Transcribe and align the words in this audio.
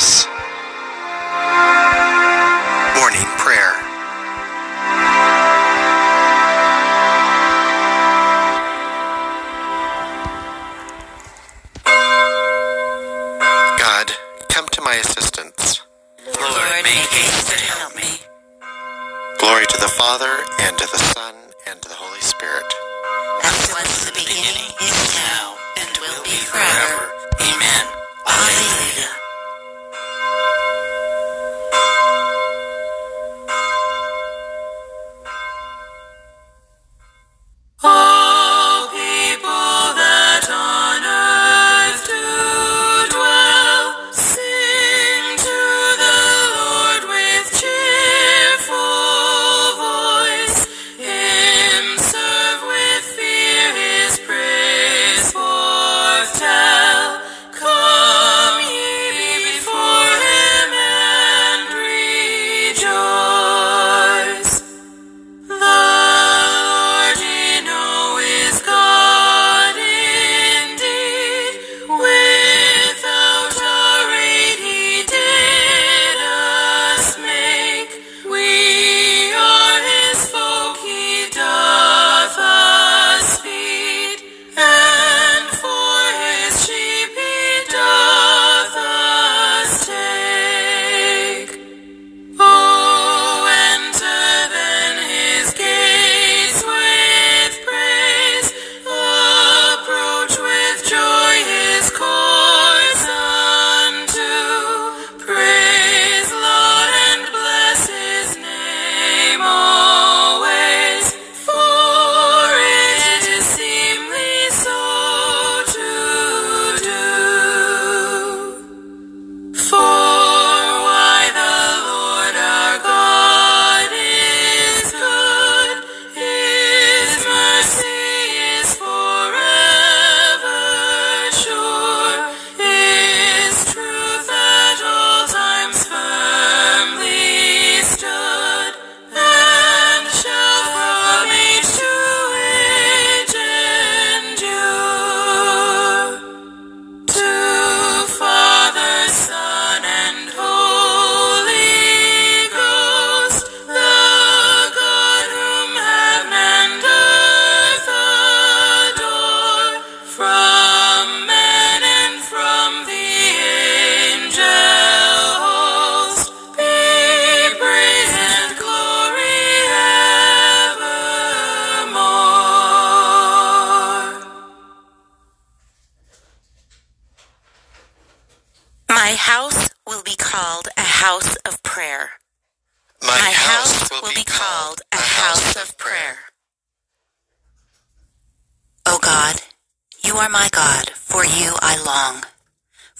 us. 0.00 0.29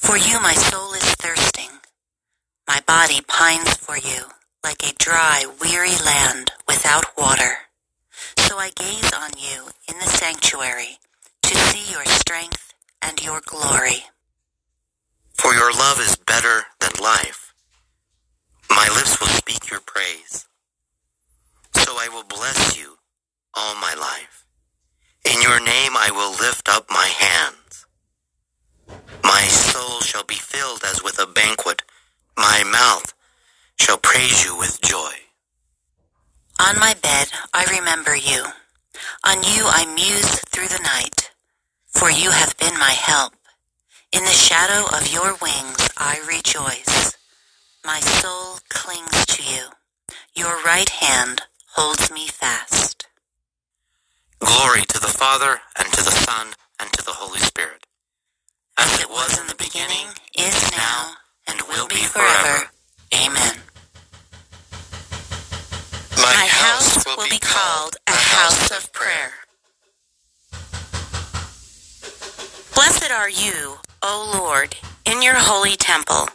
For 0.00 0.16
you 0.16 0.40
my 0.40 0.54
soul 0.54 0.92
is 0.94 1.14
thirsting. 1.16 1.70
My 2.66 2.80
body 2.86 3.20
pines 3.28 3.74
for 3.74 3.96
you, 3.96 4.24
like 4.64 4.82
a 4.82 4.94
dry, 4.98 5.44
weary 5.60 5.94
land 6.04 6.50
without 6.66 7.16
water. 7.16 7.58
So 8.38 8.58
I 8.58 8.70
gaze 8.70 9.12
on 9.12 9.30
you 9.38 9.66
in 9.88 9.98
the 10.00 10.06
sanctuary 10.06 10.98
to 11.42 11.54
see 11.54 11.92
your 11.92 12.04
strength 12.06 12.74
and 13.02 13.22
your 13.22 13.40
glory. 13.44 14.04
For 15.34 15.54
your 15.54 15.72
love 15.72 16.00
is 16.00 16.16
better 16.16 16.64
than 16.80 16.90
life. 17.00 17.54
My 18.70 18.88
lips 18.96 19.20
will 19.20 19.28
speak 19.28 19.70
your 19.70 19.80
praise. 19.80 20.48
So 21.76 21.92
I 21.98 22.08
will 22.08 22.24
bless 22.24 22.76
you 22.76 22.96
all 23.54 23.74
my 23.76 23.94
life. 23.94 24.44
In 25.30 25.40
your 25.42 25.60
name 25.60 25.92
I 25.96 26.10
will 26.10 26.32
lift 26.32 26.68
up 26.68 26.86
my 26.90 27.06
hands. 27.06 27.59
My 29.22 29.42
soul 29.42 30.00
shall 30.00 30.24
be 30.24 30.34
filled 30.34 30.82
as 30.84 31.02
with 31.02 31.18
a 31.18 31.26
banquet. 31.26 31.82
My 32.36 32.62
mouth 32.64 33.12
shall 33.78 33.98
praise 33.98 34.44
you 34.44 34.56
with 34.56 34.80
joy. 34.80 35.12
On 36.60 36.78
my 36.78 36.94
bed 37.02 37.28
I 37.52 37.64
remember 37.78 38.14
you. 38.16 38.44
On 39.24 39.36
you 39.42 39.64
I 39.66 39.86
muse 39.94 40.40
through 40.50 40.68
the 40.68 40.82
night. 40.82 41.30
For 41.88 42.10
you 42.10 42.30
have 42.30 42.56
been 42.58 42.78
my 42.78 42.90
help. 42.90 43.34
In 44.12 44.24
the 44.24 44.30
shadow 44.30 44.86
of 44.96 45.12
your 45.12 45.36
wings 45.40 45.88
I 45.96 46.20
rejoice. 46.28 47.16
My 47.84 48.00
soul 48.00 48.58
clings 48.68 49.24
to 49.26 49.42
you. 49.42 49.68
Your 50.34 50.62
right 50.64 50.88
hand 50.88 51.42
holds 51.76 52.10
me 52.10 52.26
fast. 52.26 53.06
Glory 54.40 54.82
to 54.82 54.98
the 55.00 55.08
Father, 55.08 55.60
and 55.78 55.92
to 55.92 56.02
the 56.02 56.10
Son, 56.10 56.48
and 56.80 56.92
to 56.92 57.04
the 57.04 57.12
Holy 57.12 57.40
Spirit. 57.40 57.86
As 58.78 59.00
it 59.00 59.10
was 59.10 59.38
in 59.38 59.46
the 59.46 59.54
beginning, 59.54 60.08
is 60.38 60.70
now, 60.72 61.12
and 61.46 61.60
will 61.68 61.86
be 61.88 61.96
forever. 61.96 62.70
Amen. 63.14 63.56
My 66.16 66.46
house 66.48 67.04
will 67.06 67.28
be 67.28 67.38
called 67.38 67.96
a 68.06 68.12
house 68.12 68.70
of 68.70 68.92
prayer. 68.92 69.32
Blessed 72.74 73.10
are 73.10 73.19
you, 73.30 73.76
O 74.02 74.32
Lord, 74.38 74.76
in 75.06 75.22
your 75.22 75.36
holy 75.36 75.76
temple. 75.76 76.28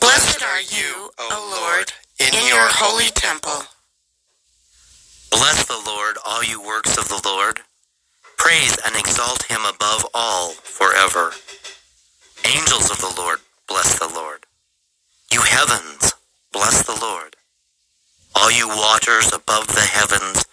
Blessed 0.00 0.42
are 0.42 0.60
you, 0.60 1.10
O 1.18 1.50
Lord, 1.50 1.92
in 2.18 2.32
your 2.48 2.68
holy 2.70 3.10
temple. 3.10 3.66
Bless 5.30 5.66
the 5.66 5.80
Lord, 5.86 6.16
all 6.24 6.44
you 6.44 6.62
works 6.62 6.96
of 6.96 7.08
the 7.08 7.20
Lord. 7.24 7.60
Praise 8.36 8.76
and 8.84 8.96
exalt 8.96 9.44
him 9.44 9.60
above 9.64 10.06
all 10.14 10.50
forever. 10.52 11.32
Angels 12.44 12.90
of 12.90 12.98
the 12.98 13.14
Lord, 13.16 13.38
bless 13.68 13.98
the 13.98 14.12
Lord. 14.12 14.46
You 15.32 15.42
heavens, 15.42 16.14
bless 16.52 16.84
the 16.84 16.98
Lord. 17.00 17.36
All 18.34 18.50
you 18.50 18.68
waters 18.68 19.32
above 19.32 19.68
the 19.68 19.80
heavens, 19.80 20.44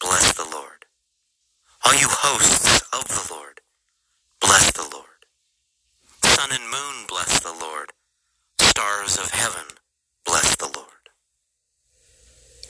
bless 0.00 0.32
the 0.32 0.48
Lord. 0.50 0.86
All 1.84 1.94
you 1.94 2.08
hosts 2.08 2.82
of 2.92 3.06
the 3.08 3.34
Lord, 3.34 3.60
Bless 4.40 4.70
the 4.72 4.82
Lord. 4.82 5.06
Sun 6.24 6.50
and 6.52 6.64
moon, 6.70 7.06
bless 7.08 7.40
the 7.40 7.52
Lord. 7.52 7.92
Stars 8.58 9.16
of 9.18 9.30
heaven, 9.30 9.66
bless 10.24 10.56
the 10.56 10.70
Lord. 10.74 10.86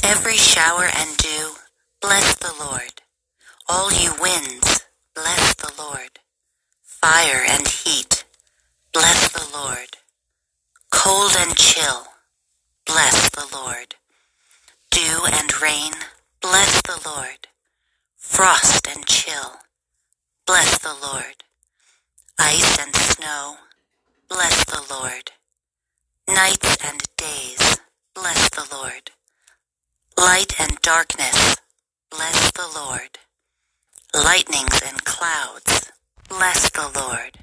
Every 0.02 0.36
shower 0.36 0.84
and 0.84 1.16
dew, 1.16 1.54
bless 2.00 2.36
the 2.36 2.54
Lord. 2.60 3.02
All 3.68 3.92
you 3.92 4.12
winds, 4.20 4.86
bless 5.14 5.54
the 5.56 5.72
Lord. 5.78 6.20
Fire 6.82 7.42
and 7.48 7.66
heat, 7.66 8.24
bless 8.92 9.28
the 9.32 9.46
Lord. 9.56 9.88
Cold 10.90 11.32
and 11.38 11.56
chill, 11.56 12.06
bless 12.86 13.28
the 13.30 13.46
Lord. 13.52 13.96
Dew 14.90 15.24
and 15.32 15.60
rain, 15.60 15.92
bless 16.40 16.80
the 16.82 17.00
Lord. 17.04 17.48
Frost 18.16 18.86
and 18.88 19.04
chill, 19.06 19.56
bless 20.46 20.78
the 20.78 20.94
Lord. 21.02 21.44
Ice 22.38 22.78
and 22.78 22.94
snow, 22.94 23.56
bless 24.28 24.64
the 24.66 24.82
Lord. 24.90 25.32
Nights 26.28 26.76
and 26.84 27.02
days, 27.16 27.78
bless 28.14 28.50
the 28.50 28.66
Lord. 28.74 29.10
Light 30.18 30.60
and 30.60 30.78
darkness, 30.82 31.56
bless 32.10 32.50
the 32.52 32.68
Lord. 32.74 33.18
Lightnings 34.14 34.82
and 34.86 35.02
clouds, 35.04 35.90
bless 36.28 36.70
the 36.70 36.90
Lord. 36.94 37.38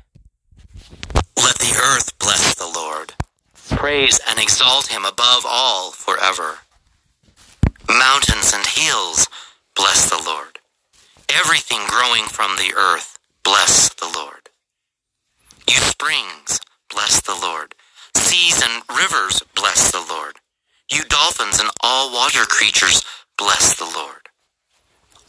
Let 1.37 1.57
the 1.57 1.75
earth 1.83 2.17
bless 2.19 2.53
the 2.55 2.71
Lord. 2.73 3.13
Praise 3.71 4.19
and 4.27 4.39
exalt 4.39 4.87
him 4.87 5.05
above 5.05 5.43
all 5.47 5.91
forever. 5.91 6.59
Mountains 7.87 8.53
and 8.53 8.65
hills, 8.65 9.27
bless 9.75 10.09
the 10.09 10.23
Lord. 10.23 10.59
Everything 11.29 11.81
growing 11.87 12.25
from 12.25 12.57
the 12.57 12.73
earth, 12.77 13.17
bless 13.43 13.89
the 13.95 14.11
Lord. 14.15 14.49
You 15.67 15.77
springs, 15.77 16.59
bless 16.89 17.21
the 17.21 17.35
Lord. 17.41 17.75
Seas 18.15 18.61
and 18.61 18.83
rivers, 18.89 19.41
bless 19.55 19.91
the 19.91 20.05
Lord. 20.09 20.35
You 20.91 21.03
dolphins 21.03 21.59
and 21.59 21.69
all 21.81 22.13
water 22.13 22.45
creatures, 22.45 23.03
bless 23.37 23.77
the 23.77 23.85
Lord. 23.85 24.29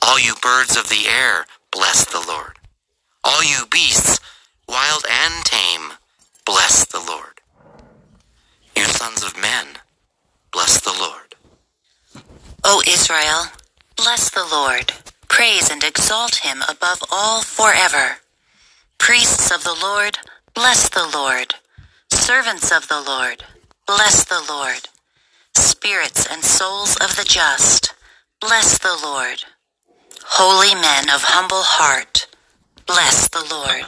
All 0.03 0.19
you 0.19 0.35
birds 0.43 0.77
of 0.77 0.89
the 0.89 1.07
air, 1.09 1.47
bless 1.71 2.05
the 2.05 2.25
Lord. 2.27 2.59
All 3.23 3.43
you 3.43 3.67
beasts, 3.71 4.21
wild 4.69 5.05
and 5.11 5.45
tame, 5.45 5.93
bless 6.45 6.85
the 6.85 7.01
Lord. 7.01 7.41
You 8.77 8.85
sons 8.85 9.23
of 9.23 9.41
men, 9.41 9.67
bless 10.53 10.81
the 10.81 10.95
Lord. 10.99 11.35
O 12.65 12.83
Israel, 12.87 13.45
bless 13.97 14.31
the 14.31 14.45
Lord. 14.51 14.93
Praise 15.29 15.71
and 15.71 15.83
exalt 15.83 16.37
him 16.37 16.63
above 16.69 17.03
all 17.11 17.43
forever. 17.43 18.19
Priests 18.99 19.51
of 19.51 19.65
the 19.65 19.77
Lord, 19.81 20.19
bless 20.55 20.89
the 20.89 21.07
Lord. 21.15 21.55
Servants 22.11 22.73
of 22.73 22.89
the 22.89 23.03
Lord, 23.03 23.45
bless 23.87 24.25
the 24.25 24.43
Lord. 24.49 24.89
Spirits 25.55 26.27
and 26.31 26.43
souls 26.43 26.97
of 26.97 27.15
the 27.17 27.25
just, 27.25 27.95
bless 28.41 28.79
the 28.79 28.97
Lord. 29.03 29.45
Holy 30.25 30.75
men 30.75 31.11
of 31.11 31.23
humble 31.23 31.63
heart, 31.63 32.27
bless 32.87 33.29
the 33.29 33.45
Lord. 33.51 33.85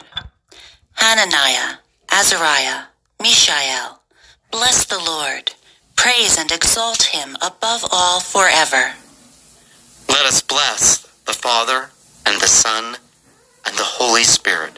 Hananiah, 0.93 1.77
Azariah, 2.11 2.83
Mishael, 3.21 4.01
bless 4.51 4.85
the 4.85 4.99
Lord. 4.99 5.51
Praise 5.95 6.37
and 6.37 6.51
exalt 6.51 7.03
him 7.03 7.35
above 7.41 7.83
all 7.91 8.19
forever. 8.19 8.93
Let 10.07 10.25
us 10.25 10.41
bless 10.41 10.99
the 11.25 11.33
Father 11.33 11.89
and 12.25 12.39
the 12.39 12.47
Son 12.47 12.97
and 13.65 13.77
the 13.77 13.83
Holy 13.83 14.23
Spirit. 14.23 14.77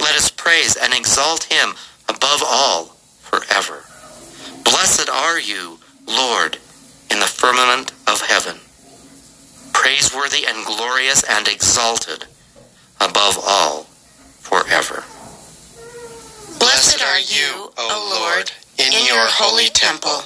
Let 0.00 0.14
us 0.16 0.30
praise 0.30 0.76
and 0.76 0.92
exalt 0.94 1.44
him 1.44 1.74
above 2.08 2.42
all 2.44 2.86
forever. 3.20 3.84
Blessed 4.64 5.08
are 5.08 5.38
you, 5.40 5.78
Lord, 6.06 6.58
in 7.10 7.18
the 7.20 7.26
firmament 7.26 7.92
of 8.06 8.20
heaven, 8.20 8.58
praiseworthy 9.72 10.46
and 10.46 10.64
glorious 10.66 11.22
and 11.24 11.48
exalted 11.48 12.24
above 13.00 13.38
all 13.46 13.84
forever. 14.40 15.04
Blessed 16.58 17.02
are 17.02 17.20
you, 17.20 17.72
O 17.76 18.18
Lord, 18.20 18.50
in 18.78 18.92
your 18.92 19.26
holy 19.26 19.68
temple. 19.68 20.22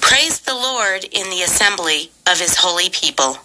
Praise 0.00 0.40
the 0.40 0.54
Lord 0.54 1.04
in 1.04 1.28
the 1.30 1.42
assembly 1.42 2.10
of 2.26 2.40
his 2.40 2.56
holy 2.56 2.88
people. 2.90 3.36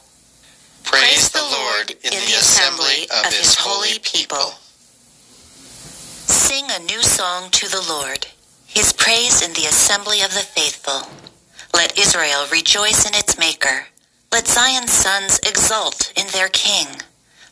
Praise 0.83 1.30
the 1.30 1.41
Lord 1.41 1.91
in 1.91 2.12
the 2.12 2.38
assembly 2.38 3.07
of 3.09 3.25
his 3.33 3.56
holy 3.56 4.00
people. 4.00 4.53
Sing 6.27 6.65
a 6.69 6.80
new 6.80 7.01
song 7.01 7.50
to 7.51 7.69
the 7.69 7.85
Lord, 7.88 8.27
his 8.65 8.94
praise 8.94 9.41
in 9.41 9.53
the 9.53 9.65
assembly 9.65 10.21
of 10.21 10.33
the 10.33 10.41
faithful. 10.41 11.07
Let 11.74 11.97
Israel 11.97 12.45
rejoice 12.51 13.07
in 13.07 13.15
its 13.15 13.38
Maker. 13.39 13.88
Let 14.31 14.47
Zion's 14.47 14.91
sons 14.91 15.39
exult 15.39 16.12
in 16.15 16.27
their 16.27 16.50
King. 16.50 16.88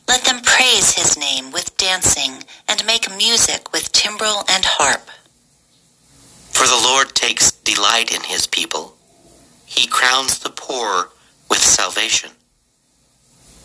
Let 0.08 0.24
them 0.24 0.42
praise 0.42 0.94
his 0.94 1.18
name 1.18 1.52
with 1.52 1.78
dancing 1.78 2.44
and 2.68 2.86
make 2.86 3.16
music 3.18 3.72
with 3.72 3.92
timbrel 3.92 4.44
and 4.50 4.66
harp. 4.66 5.10
For 6.52 6.68
the 6.68 6.82
Lord 6.84 7.16
takes 7.16 7.52
delight 7.52 8.14
in 8.14 8.22
his 8.24 8.46
people. 8.46 8.96
He 9.66 9.88
crowns 9.88 10.40
the 10.40 10.50
poor 10.50 11.10
with 11.50 11.60
salvation. 11.62 12.32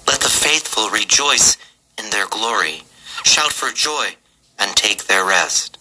Let 0.06 0.20
the 0.20 0.28
faithful 0.28 0.90
rejoice 0.90 1.56
in 1.98 2.10
their 2.10 2.26
glory, 2.26 2.82
shout 3.24 3.52
for 3.52 3.70
joy, 3.70 4.16
and 4.58 4.76
take 4.76 5.04
their 5.04 5.24
rest. 5.24 5.78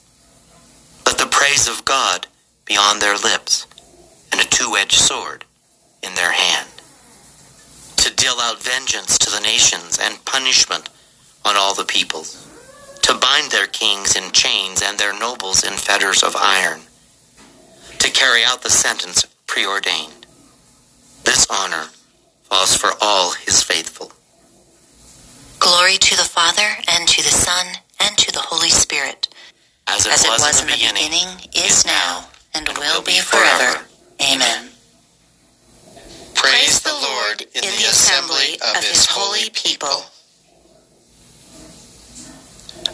Let 1.06 1.18
the 1.18 1.28
praise 1.28 1.68
of 1.68 1.86
God 1.86 2.28
be 2.66 2.76
on 2.78 3.00
their 3.00 3.18
lips, 3.18 3.68
and 4.32 4.42
a 4.42 4.46
two-edged 4.46 5.00
sword 5.00 5.46
in 6.02 6.16
their 6.16 6.32
hand, 6.32 6.70
to 7.98 8.14
deal 8.16 8.36
out 8.40 8.62
vengeance 8.62 9.18
to 9.20 9.30
the 9.30 9.40
nations 9.42 10.00
and 10.02 10.24
punishment 10.26 10.90
on 11.44 11.56
all 11.56 11.76
the 11.76 11.86
peoples, 11.86 12.48
to 13.04 13.14
bind 13.14 13.52
their 13.52 13.68
kings 13.68 14.16
in 14.16 14.32
chains 14.32 14.82
and 14.82 14.98
their 14.98 15.18
nobles 15.18 15.64
in 15.64 15.74
fetters 15.74 16.24
of 16.24 16.36
iron, 16.36 16.82
to 18.00 18.10
carry 18.12 18.44
out 18.44 18.64
the 18.64 18.70
sentence 18.70 19.26
preordained. 19.46 20.26
This 21.24 21.46
honor 21.50 21.90
falls 22.44 22.76
for 22.76 22.92
all 23.02 23.34
his 23.34 23.62
faithful. 23.62 24.12
Glory 25.60 25.98
to 25.98 26.16
the 26.16 26.24
Father, 26.36 26.70
and 26.92 27.08
to 27.08 27.24
the 27.24 27.30
Son, 27.30 27.66
and 28.02 28.18
to 28.18 28.32
the 28.34 28.42
Holy 28.42 28.70
Spirit, 28.70 29.30
As 29.88 30.06
it, 30.06 30.12
as 30.12 30.26
it 30.26 30.30
was, 30.30 30.42
was 30.42 30.62
in 30.62 30.68
the 30.68 30.74
beginning, 30.74 31.50
is 31.56 31.86
now, 31.86 32.26
and 32.54 32.68
will 32.78 33.02
be 33.02 33.20
forever. 33.22 33.86
Amen. 34.22 34.70
Praise 36.36 36.82
the 36.82 36.92
Lord 36.94 37.42
in 37.42 37.62
the 37.62 37.88
assembly 37.88 38.60
of 38.68 38.84
his 38.84 39.06
holy 39.06 39.50
people. 39.52 40.04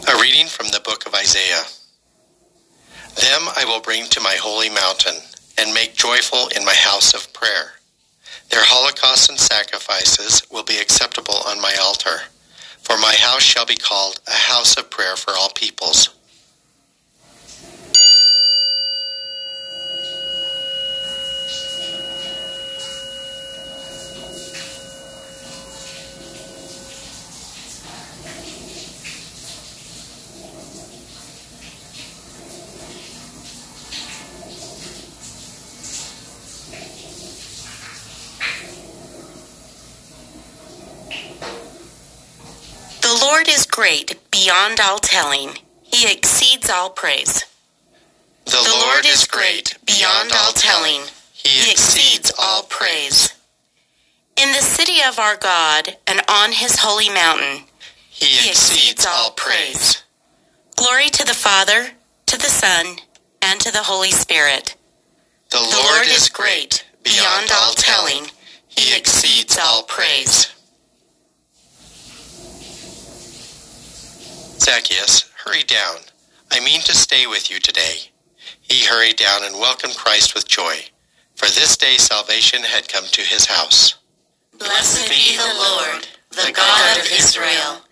A 0.08 0.20
reading 0.22 0.46
from 0.46 0.68
the 0.68 0.80
book 0.80 1.04
of 1.06 1.14
Isaiah. 1.14 1.64
Them 3.16 3.48
I 3.56 3.64
will 3.66 3.80
bring 3.80 4.06
to 4.10 4.20
my 4.20 4.36
holy 4.40 4.70
mountain 4.70 5.16
and 5.58 5.74
make 5.74 5.94
joyful 5.96 6.48
in 6.56 6.64
my 6.64 6.74
house 6.74 7.12
of 7.12 7.32
prayer. 7.32 7.72
Their 8.50 8.64
holocausts 8.64 9.28
and 9.28 9.38
sacrifices 9.38 10.42
will 10.52 10.64
be 10.64 10.78
acceptable 10.78 11.42
on 11.46 11.60
my 11.60 11.74
altar, 11.82 12.22
for 12.82 12.96
my 12.98 13.14
house 13.14 13.42
shall 13.42 13.66
be 13.66 13.76
called 13.76 14.20
a 14.28 14.32
house 14.32 14.76
of 14.76 14.90
prayer 14.90 15.16
for 15.16 15.32
all 15.32 15.50
peoples. 15.50 16.10
The 43.02 43.18
Lord 43.20 43.48
is 43.48 43.61
great 43.72 44.20
beyond 44.30 44.78
all 44.80 44.98
telling. 45.00 45.54
He 45.82 46.10
exceeds 46.12 46.70
all 46.70 46.90
praise. 46.90 47.44
The, 48.44 48.58
Lord 48.70 49.04
is 49.06 49.24
great 49.24 49.76
beyond 49.84 50.30
all 50.32 50.52
telling. 50.52 51.02
He 51.32 51.70
exceeds 51.70 52.30
all 52.38 52.62
praise. 52.64 53.34
In 54.36 54.52
the 54.52 54.60
city 54.62 55.00
of 55.06 55.18
our 55.18 55.36
God 55.36 55.96
and 56.06 56.20
on 56.28 56.52
his 56.52 56.76
holy 56.80 57.08
mountain, 57.08 57.64
He 58.10 58.48
exceeds 58.48 59.06
all 59.06 59.32
praise. 59.32 60.02
glory 60.76 61.08
to 61.10 61.24
the 61.24 61.34
Father, 61.34 61.90
to 62.26 62.36
the 62.38 62.48
Son, 62.48 62.96
and 63.40 63.60
to 63.60 63.72
the 63.72 63.84
Holy 63.84 64.10
Spirit. 64.10 64.76
The 65.50 65.58
Lord 65.60 66.06
is 66.06 66.28
great 66.28 66.84
beyond 67.02 67.50
all 67.54 67.74
telling. 67.74 68.30
He 68.68 68.96
exceeds 68.96 69.58
all 69.58 69.82
praise. 69.84 70.52
Zacchaeus, 74.62 75.28
hurry 75.44 75.64
down. 75.64 75.96
I 76.52 76.60
mean 76.60 76.80
to 76.82 76.94
stay 76.94 77.26
with 77.26 77.50
you 77.50 77.58
today. 77.58 78.10
He 78.60 78.84
hurried 78.84 79.16
down 79.16 79.42
and 79.44 79.56
welcomed 79.58 79.96
Christ 79.96 80.34
with 80.34 80.46
joy. 80.48 80.76
for 81.34 81.46
this 81.46 81.76
day 81.76 81.96
salvation 81.96 82.62
had 82.62 82.88
come 82.88 83.04
to 83.06 83.20
his 83.22 83.46
house. 83.46 83.94
Blessed 84.58 85.08
be 85.10 85.36
the 85.36 85.54
Lord, 85.58 86.06
the 86.30 86.52
God 86.52 86.98
of 86.98 87.10
Israel. 87.12 87.82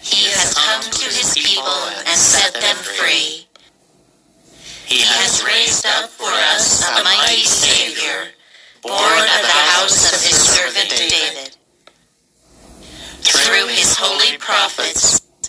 He 0.00 0.24
has 0.30 0.54
come 0.54 0.82
to 0.82 1.04
his 1.12 1.34
people 1.36 1.82
and 2.06 2.16
set 2.18 2.54
them 2.54 2.76
free. 2.76 3.46
He 4.86 5.02
has 5.04 5.44
raised 5.44 5.84
up 5.86 6.08
for 6.08 6.30
us 6.56 6.88
a 6.88 7.04
mighty 7.04 7.44
Savior, 7.44 8.32
born 8.82 8.96
of 8.96 9.42
the 9.42 9.60
house 9.76 10.12
of 10.12 10.22
his 10.24 10.38
servant 10.40 10.88
David. 10.88 11.56
Through 13.20 13.68
his 13.68 13.94
holy 13.98 14.38
prophets, 14.38 15.17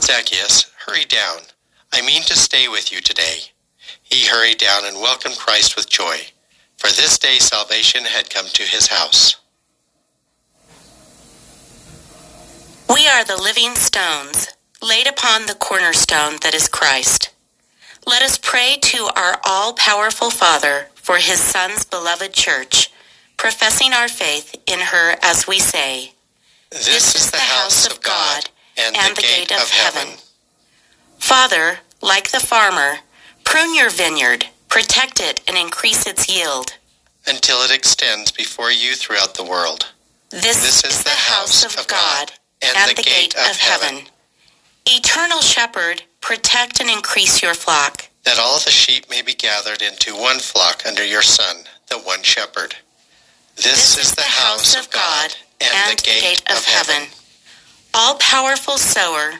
Zacchaeus, 0.00 0.70
hurry 0.86 1.04
down. 1.04 1.38
I 1.92 2.02
mean 2.02 2.22
to 2.22 2.36
stay 2.36 2.68
with 2.68 2.92
you 2.92 3.00
today. 3.00 3.38
He 4.02 4.26
hurried 4.26 4.58
down 4.58 4.84
and 4.84 4.96
welcomed 4.96 5.36
Christ 5.36 5.76
with 5.76 5.88
joy, 5.88 6.18
for 6.76 6.88
this 6.88 7.18
day 7.18 7.38
salvation 7.38 8.04
had 8.04 8.30
come 8.30 8.46
to 8.46 8.62
his 8.62 8.88
house. 8.88 9.36
We 12.88 13.08
are 13.08 13.24
the 13.24 13.40
living 13.40 13.74
stones, 13.74 14.48
laid 14.80 15.06
upon 15.06 15.46
the 15.46 15.54
cornerstone 15.54 16.36
that 16.42 16.54
is 16.54 16.68
Christ. 16.68 17.30
Let 18.06 18.22
us 18.22 18.38
pray 18.38 18.78
to 18.80 19.10
our 19.16 19.40
all-powerful 19.44 20.30
Father 20.30 20.88
for 20.94 21.16
his 21.16 21.40
Son's 21.40 21.84
beloved 21.84 22.32
church, 22.32 22.92
professing 23.36 23.92
our 23.92 24.08
faith 24.08 24.54
in 24.66 24.78
her 24.78 25.16
as 25.22 25.48
we 25.48 25.58
say, 25.58 26.12
This, 26.70 27.16
is 27.16 27.30
the 27.30 27.38
house 27.38 27.86
of 27.86 28.00
God 28.02 28.50
and, 28.78 28.94
the, 29.16 29.22
gate, 29.22 29.52
of 29.52 29.70
heaven. 29.70 30.14
Father, 31.18 31.78
like 32.02 32.30
the 32.30 32.40
farmer, 32.40 32.98
prune 33.44 33.74
your 33.74 33.90
vineyard, 33.90 34.46
protect 34.68 35.20
it, 35.20 35.40
and 35.48 35.56
increase 35.56 36.06
its 36.06 36.28
yield. 36.28 36.72
until 37.28 37.58
it 37.62 37.70
extends 37.72 38.30
before 38.30 38.70
you 38.70 38.94
throughout 38.94 39.34
the 39.34 39.44
world. 39.44 39.86
This, 40.30 40.62
This 40.62 40.84
is 40.84 41.02
the 41.04 41.10
house 41.10 41.64
of 41.64 41.86
God 41.88 42.32
and, 42.62 42.96
the, 42.96 43.02
gate, 43.02 43.34
of 43.36 43.56
heaven. 43.56 44.04
Eternal 44.86 45.40
Shepherd, 45.40 46.02
protect 46.20 46.80
and 46.80 46.90
increase 46.90 47.42
your 47.42 47.54
flock. 47.54 48.08
that 48.24 48.38
all 48.38 48.58
the 48.60 48.70
sheep 48.70 49.08
may 49.10 49.22
be 49.22 49.34
gathered 49.34 49.82
into 49.82 50.14
one 50.14 50.38
flock 50.38 50.82
under 50.86 51.04
your 51.04 51.22
Son, 51.22 51.64
the 51.88 51.98
one 51.98 52.22
shepherd. 52.22 52.74
This, 53.56 53.98
is 53.98 54.12
the 54.14 54.22
house 54.22 54.76
of 54.78 54.90
God 54.90 55.34
and, 55.60 55.98
the 55.98 56.02
gate, 56.02 56.42
of 56.50 56.64
heaven. 56.64 57.08
All 57.96 58.16
powerful 58.16 58.78
sower, 58.78 59.32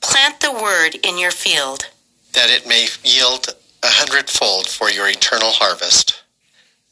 plant 0.00 0.40
the 0.40 0.52
word 0.52 0.96
in 1.04 1.18
your 1.18 1.30
field. 1.32 1.88
that 2.34 2.50
it 2.50 2.66
may 2.68 2.88
yield 3.04 3.48
a 3.82 3.88
hundredfold 3.88 4.68
for 4.68 4.90
your 4.90 5.08
eternal 5.08 5.50
harvest. 5.52 6.22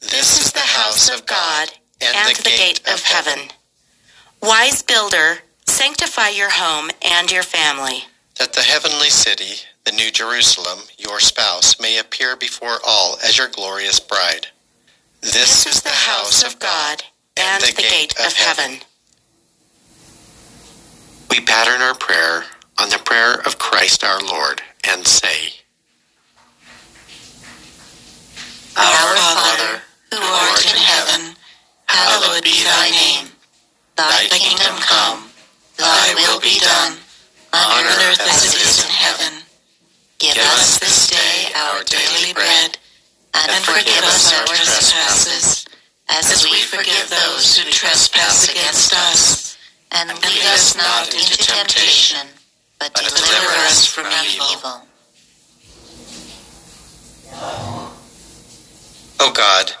This, 0.01 0.39
is 0.45 0.51
the 0.53 0.59
house 0.59 1.09
of 1.09 1.25
God 1.25 1.69
and, 2.01 2.35
the, 2.37 2.43
gate, 2.43 2.81
of 2.91 3.01
heaven. 3.03 3.49
Wise 4.41 4.83
builder, 4.83 5.39
sanctify 5.67 6.29
your 6.29 6.49
home 6.51 6.89
and 7.03 7.31
your 7.31 7.43
family. 7.43 8.05
that 8.39 8.53
the 8.53 8.61
heavenly 8.61 9.09
city, 9.09 9.55
the 9.85 9.91
New 9.93 10.11
Jerusalem, 10.11 10.79
your 10.97 11.19
spouse, 11.19 11.79
may 11.79 11.97
appear 11.99 12.35
before 12.37 12.79
all 12.87 13.17
as 13.25 13.37
your 13.37 13.47
glorious 13.49 13.99
bride. 13.99 14.47
This, 15.21 15.65
is 15.65 15.81
the 15.81 15.89
house 15.89 16.43
of 16.45 16.59
God 16.59 17.03
and 17.37 17.63
the 17.63 17.73
gate 17.73 18.13
of 18.25 18.33
heaven. 18.33 18.81
We 21.37 21.45
pattern 21.45 21.83
our 21.83 21.93
prayer 21.93 22.45
on 22.79 22.89
the 22.89 22.97
prayer 22.97 23.35
of 23.45 23.59
Christ 23.59 24.03
our 24.03 24.19
Lord 24.21 24.59
and 24.89 25.05
say, 25.05 25.53
Our 28.75 29.15
Father, 29.15 29.77
who 30.09 30.17
art 30.17 30.65
in 30.65 30.81
heaven, 30.81 31.35
hallowed 31.85 32.41
be 32.41 32.63
thy 32.63 32.89
name. 32.89 33.27
Thy 33.95 34.25
kingdom 34.31 34.81
come, 34.81 35.29
thy 35.77 36.15
will 36.15 36.41
be 36.41 36.57
done, 36.57 36.97
on 37.53 37.85
earth 37.85 38.21
as 38.33 38.55
it 38.55 38.59
is 38.59 38.83
in 38.83 38.89
heaven. 38.89 39.43
Give 40.17 40.37
us 40.37 40.79
this 40.79 41.05
day 41.05 41.53
our 41.55 41.83
daily 41.83 42.33
bread, 42.33 42.79
and 43.35 43.63
forgive 43.63 44.03
us 44.05 44.33
our 44.33 44.47
trespasses, 44.47 45.67
as 46.09 46.47
we 46.49 46.61
forgive 46.61 47.11
those 47.11 47.59
who 47.59 47.69
trespass 47.69 48.49
against 48.49 48.91
us. 48.95 49.46
And 49.91 50.09
lead 50.09 50.45
us 50.53 50.75
not 50.75 51.13
into 51.13 51.37
temptation, 51.37 52.27
but 52.79 52.93
deliver 52.93 53.53
us 53.65 53.85
from 53.85 54.05
evil. 54.25 54.81
O 59.19 59.31
God, 59.33 59.71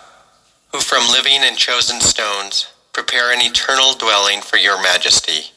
who 0.71 0.79
from 0.79 1.07
living 1.11 1.39
and 1.41 1.57
chosen 1.57 1.99
stones 2.01 2.67
prepare 2.93 3.31
an 3.31 3.41
eternal 3.41 3.93
dwelling 3.93 4.41
for 4.41 4.57
your 4.57 4.81
majesty, 4.81 5.51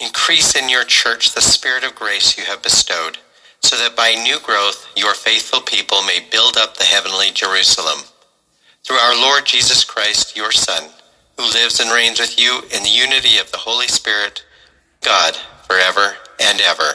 increase 0.00 0.54
in 0.54 0.68
your 0.68 0.84
church 0.84 1.32
the 1.32 1.40
spirit 1.40 1.84
of 1.84 1.94
grace 1.94 2.36
you 2.36 2.44
have 2.44 2.62
bestowed, 2.62 3.18
so 3.62 3.76
that 3.76 3.96
by 3.96 4.14
new 4.14 4.38
growth 4.40 4.86
your 4.96 5.14
faithful 5.14 5.60
people 5.60 6.02
may 6.02 6.26
build 6.30 6.56
up 6.56 6.76
the 6.76 6.84
heavenly 6.84 7.30
Jerusalem. 7.32 8.00
Through 8.84 8.96
our 8.96 9.14
Lord 9.14 9.46
Jesus 9.46 9.84
Christ, 9.84 10.36
your 10.36 10.52
Son, 10.52 10.90
who 11.42 11.50
lives 11.52 11.80
and 11.80 11.90
reigns 11.90 12.20
with 12.20 12.38
you 12.38 12.62
in 12.72 12.84
the 12.84 12.88
unity 12.88 13.38
of 13.38 13.50
the 13.50 13.58
Holy 13.58 13.88
Spirit, 13.88 14.44
God, 15.00 15.34
forever 15.66 16.14
and 16.40 16.60
ever. 16.60 16.94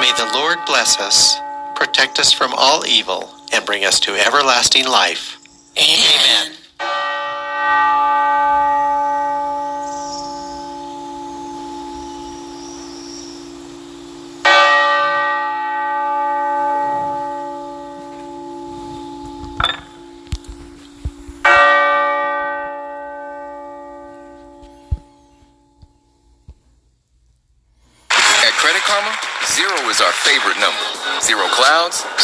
May 0.00 0.12
the 0.16 0.30
Lord 0.34 0.58
bless 0.66 1.00
us, 1.00 1.40
protect 1.74 2.20
us 2.20 2.32
from 2.32 2.54
all 2.56 2.86
evil, 2.86 3.28
and 3.52 3.66
bring 3.66 3.84
us 3.84 3.98
to 4.00 4.14
everlasting 4.14 4.86
life. 4.86 5.38
Amen. 5.76 6.52
At 6.78 7.97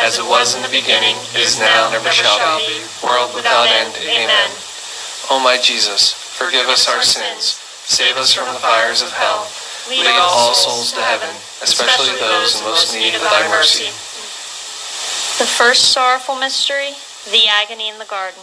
as 0.00 0.18
it 0.18 0.26
was 0.26 0.54
in 0.54 0.62
the 0.62 0.72
beginning, 0.72 1.16
is 1.38 1.58
now, 1.58 1.88
and 1.88 1.96
ever 1.96 2.10
shall 2.10 2.58
be, 2.58 2.82
world 3.02 3.34
without 3.34 3.66
end. 3.68 3.94
Amen. 4.02 4.50
O 5.30 5.40
my 5.42 5.56
Jesus, 5.56 6.12
forgive 6.12 6.66
us 6.68 6.88
our 6.88 7.02
sins, 7.02 7.58
save 7.88 8.16
us 8.16 8.32
from 8.32 8.46
the 8.52 8.60
fires 8.60 9.02
of 9.02 9.10
hell, 9.12 9.48
lead 9.88 10.06
all 10.20 10.54
souls 10.54 10.92
to 10.92 11.00
heaven, 11.00 11.30
especially 11.62 12.14
those 12.20 12.60
in 12.60 12.66
most 12.66 12.94
need 12.94 13.14
of 13.14 13.22
thy 13.22 13.48
mercy. 13.48 13.88
The 15.38 15.50
first 15.50 15.90
sorrowful 15.90 16.36
mystery, 16.36 16.94
the 17.26 17.48
agony 17.48 17.88
in 17.88 17.98
the 17.98 18.06
garden. 18.06 18.42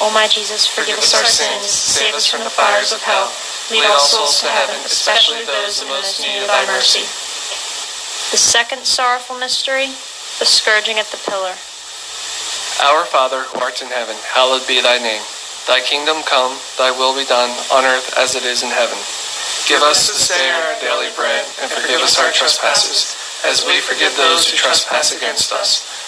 O 0.00 0.14
my 0.14 0.30
Jesus, 0.30 0.62
forgive 0.66 0.98
us 0.98 1.10
our 1.10 1.26
sins, 1.26 1.66
save 1.66 2.14
us 2.14 2.26
from 2.26 2.46
the 2.46 2.54
fires 2.54 2.94
of 2.94 3.02
hell, 3.02 3.34
lead 3.74 3.82
all 3.82 3.98
souls 3.98 4.38
to 4.40 4.46
heaven, 4.46 4.78
especially 4.86 5.42
those 5.42 5.82
in 5.82 5.88
most 5.90 6.22
need 6.22 6.38
of 6.38 6.46
thy 6.46 6.62
mercy. 6.70 7.02
The 8.30 8.38
second 8.38 8.86
sorrowful 8.86 9.34
mystery, 9.42 9.90
the 10.38 10.46
scourging 10.46 11.02
at 11.02 11.10
the 11.10 11.18
pillar. 11.26 11.58
Our 12.78 13.02
Father, 13.10 13.42
who 13.50 13.58
art 13.58 13.82
in 13.82 13.90
heaven, 13.90 14.14
hallowed 14.22 14.62
be 14.70 14.78
thy 14.78 15.02
name. 15.02 15.22
Thy 15.66 15.82
kingdom 15.82 16.22
come, 16.22 16.54
thy 16.78 16.94
will 16.94 17.18
be 17.18 17.26
done, 17.26 17.50
on 17.74 17.82
earth 17.82 18.14
as 18.14 18.38
it 18.38 18.46
is 18.46 18.62
in 18.62 18.70
heaven. 18.70 18.96
Give 19.66 19.82
us 19.82 20.06
this 20.06 20.30
day 20.30 20.46
our 20.46 20.78
daily 20.78 21.10
bread, 21.18 21.42
and 21.58 21.66
forgive 21.66 21.98
us 22.06 22.22
our 22.22 22.30
trespasses, 22.30 23.18
as 23.42 23.66
we 23.66 23.82
forgive 23.82 24.14
those 24.14 24.46
who 24.46 24.56
trespass 24.56 25.10
against 25.10 25.50
us. 25.50 25.82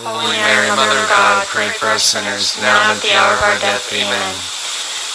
Holy 0.00 0.24
Mary, 0.40 0.72
Mother 0.72 1.04
of 1.04 1.08
God, 1.12 1.44
pray 1.52 1.68
for 1.68 1.92
us 1.92 2.16
sinners, 2.16 2.56
now 2.64 2.72
and 2.88 2.96
at 2.96 3.04
the 3.04 3.12
hour 3.12 3.36
of 3.36 3.44
our 3.44 3.60
death. 3.60 3.92
Amen. 3.92 4.32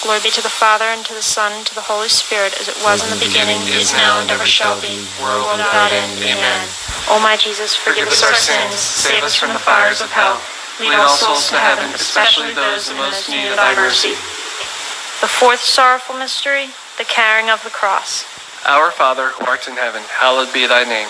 Glory 0.06 0.22
be 0.22 0.30
to 0.30 0.46
the 0.46 0.54
Father, 0.54 0.86
and 0.86 1.02
to 1.02 1.18
the 1.18 1.26
Son, 1.26 1.50
and 1.50 1.66
to 1.66 1.74
the 1.74 1.82
Holy 1.82 2.14
Spirit, 2.14 2.54
as 2.62 2.70
it 2.70 2.78
was 2.86 3.02
in 3.02 3.10
the 3.10 3.18
beginning, 3.18 3.58
is 3.74 3.90
now, 3.98 4.22
and 4.22 4.30
ever 4.30 4.46
shall 4.46 4.78
be, 4.78 5.02
world 5.18 5.50
without 5.58 5.90
end. 5.90 6.22
Amen. 6.22 6.62
O 7.10 7.18
my 7.18 7.34
Jesus, 7.42 7.74
forgive 7.74 8.06
us 8.06 8.22
our 8.22 8.38
sins, 8.38 8.78
save 8.78 9.26
us 9.26 9.34
from 9.34 9.50
the 9.50 9.64
fires 9.66 9.98
of 9.98 10.14
hell. 10.14 10.38
Lead 10.78 10.94
all 10.94 11.10
souls 11.10 11.50
to 11.50 11.58
heaven, 11.58 11.90
especially 11.98 12.54
those 12.54 12.94
in 12.94 13.02
most 13.02 13.34
need 13.34 13.50
of 13.50 13.58
thy 13.58 13.74
mercy. 13.74 14.14
The 15.26 15.32
fourth 15.32 15.66
sorrowful 15.66 16.22
mystery, 16.22 16.70
the 17.02 17.10
carrying 17.10 17.50
of 17.50 17.66
the 17.66 17.74
cross. 17.74 18.30
Our 18.70 18.94
Father, 18.94 19.34
who 19.34 19.42
art 19.50 19.68
in 19.68 19.74
heaven, 19.74 20.06
hallowed 20.06 20.54
be 20.54 20.70
thy 20.70 20.86
name. 20.86 21.10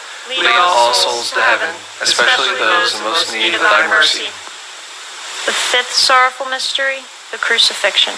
lead 0.29 0.45
all 0.59 0.93
souls 0.93 1.31
to 1.31 1.41
heaven, 1.41 1.73
especially 2.01 2.53
those 2.59 2.95
in 2.95 3.03
most 3.03 3.33
need 3.33 3.53
of 3.53 3.61
thy 3.61 3.87
mercy. 3.87 4.27
The 5.45 5.55
fifth 5.55 5.93
sorrowful 5.93 6.45
mystery, 6.45 7.01
the 7.31 7.37
crucifixion. 7.37 8.13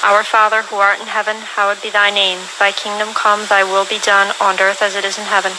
Our 0.00 0.24
Father, 0.24 0.62
who 0.62 0.80
art 0.80 1.00
in 1.00 1.12
heaven, 1.12 1.36
hallowed 1.36 1.82
be 1.82 1.90
thy 1.90 2.08
name. 2.08 2.40
Thy 2.56 2.72
kingdom 2.72 3.12
come, 3.12 3.44
thy 3.52 3.64
will 3.64 3.84
be 3.84 3.98
done, 4.00 4.32
on 4.40 4.56
earth 4.56 4.80
as 4.80 4.96
it 4.96 5.04
is 5.04 5.18
in 5.18 5.28
heaven. 5.28 5.52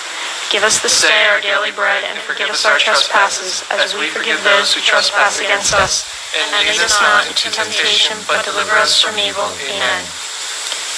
Give 0.49 0.63
us 0.63 0.81
this 0.81 0.97
day 1.03 1.29
our 1.29 1.39
daily 1.39 1.69
bread, 1.71 2.03
and 2.09 2.17
forgive 2.19 2.49
us 2.49 2.65
our 2.65 2.79
trespasses, 2.79 3.61
as 3.69 3.93
we 3.93 4.09
forgive 4.09 4.41
those 4.43 4.73
who 4.73 4.81
trespass 4.81 5.39
against 5.39 5.75
us. 5.75 6.09
And 6.33 6.49
lead 6.57 6.81
us 6.81 6.97
not 6.99 7.27
into 7.27 7.51
temptation, 7.51 8.17
but 8.27 8.43
deliver 8.43 8.73
us 8.81 8.99
from 8.99 9.19
evil. 9.19 9.45
Amen. 9.69 10.03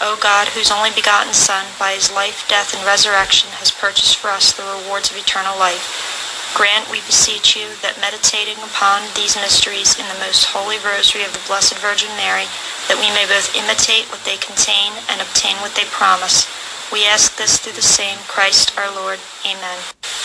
O 0.00 0.18
God, 0.20 0.48
whose 0.54 0.70
only 0.70 0.90
begotten 0.94 1.34
Son, 1.34 1.66
by 1.78 1.92
his 1.92 2.12
life, 2.12 2.46
death, 2.48 2.74
and 2.74 2.86
resurrection, 2.86 3.50
has 3.58 3.70
purchased 3.70 4.16
for 4.16 4.28
us 4.28 4.52
the 4.52 4.62
rewards 4.62 5.10
of 5.10 5.18
eternal 5.18 5.58
life, 5.58 6.54
grant, 6.54 6.90
we 6.90 7.02
beseech 7.02 7.56
you, 7.58 7.74
that 7.82 8.00
meditating 8.00 8.58
upon 8.62 9.02
these 9.18 9.36
mysteries 9.36 9.98
in 9.98 10.06
the 10.06 10.22
most 10.22 10.54
holy 10.54 10.78
rosary 10.80 11.26
of 11.26 11.34
the 11.34 11.42
Blessed 11.46 11.76
Virgin 11.82 12.10
Mary, 12.14 12.46
that 12.86 12.98
we 12.98 13.10
may 13.10 13.26
both 13.26 13.50
imitate 13.58 14.06
what 14.08 14.22
they 14.22 14.38
contain 14.38 14.94
and 15.10 15.20
obtain 15.20 15.58
what 15.58 15.74
they 15.74 15.86
promise 15.90 16.46
we 16.92 17.04
ask 17.04 17.36
this 17.36 17.58
through 17.58 17.74
the 17.74 17.82
same 17.82 18.16
Christ 18.28 18.72
our 18.78 18.88
Lord. 18.94 19.18
Amen. 19.44 19.78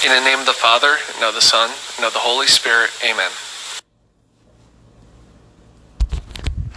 In 0.05 0.12
the 0.12 0.23
name 0.23 0.39
of 0.39 0.45
the 0.45 0.53
Father, 0.53 0.95
and 1.15 1.23
of 1.23 1.36
the 1.36 1.41
Son, 1.41 1.69
and 1.97 2.05
of 2.05 2.13
the 2.13 2.23
Holy 2.23 2.47
Spirit. 2.47 2.91
Amen. 3.03 3.31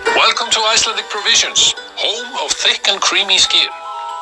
Welcome 0.04 0.50
to 0.50 0.60
Icelandic 0.60 1.08
Provisions, 1.08 1.72
home 1.96 2.44
of 2.44 2.52
thick 2.52 2.86
and 2.86 3.00
creamy 3.00 3.38
skyr. 3.38 3.66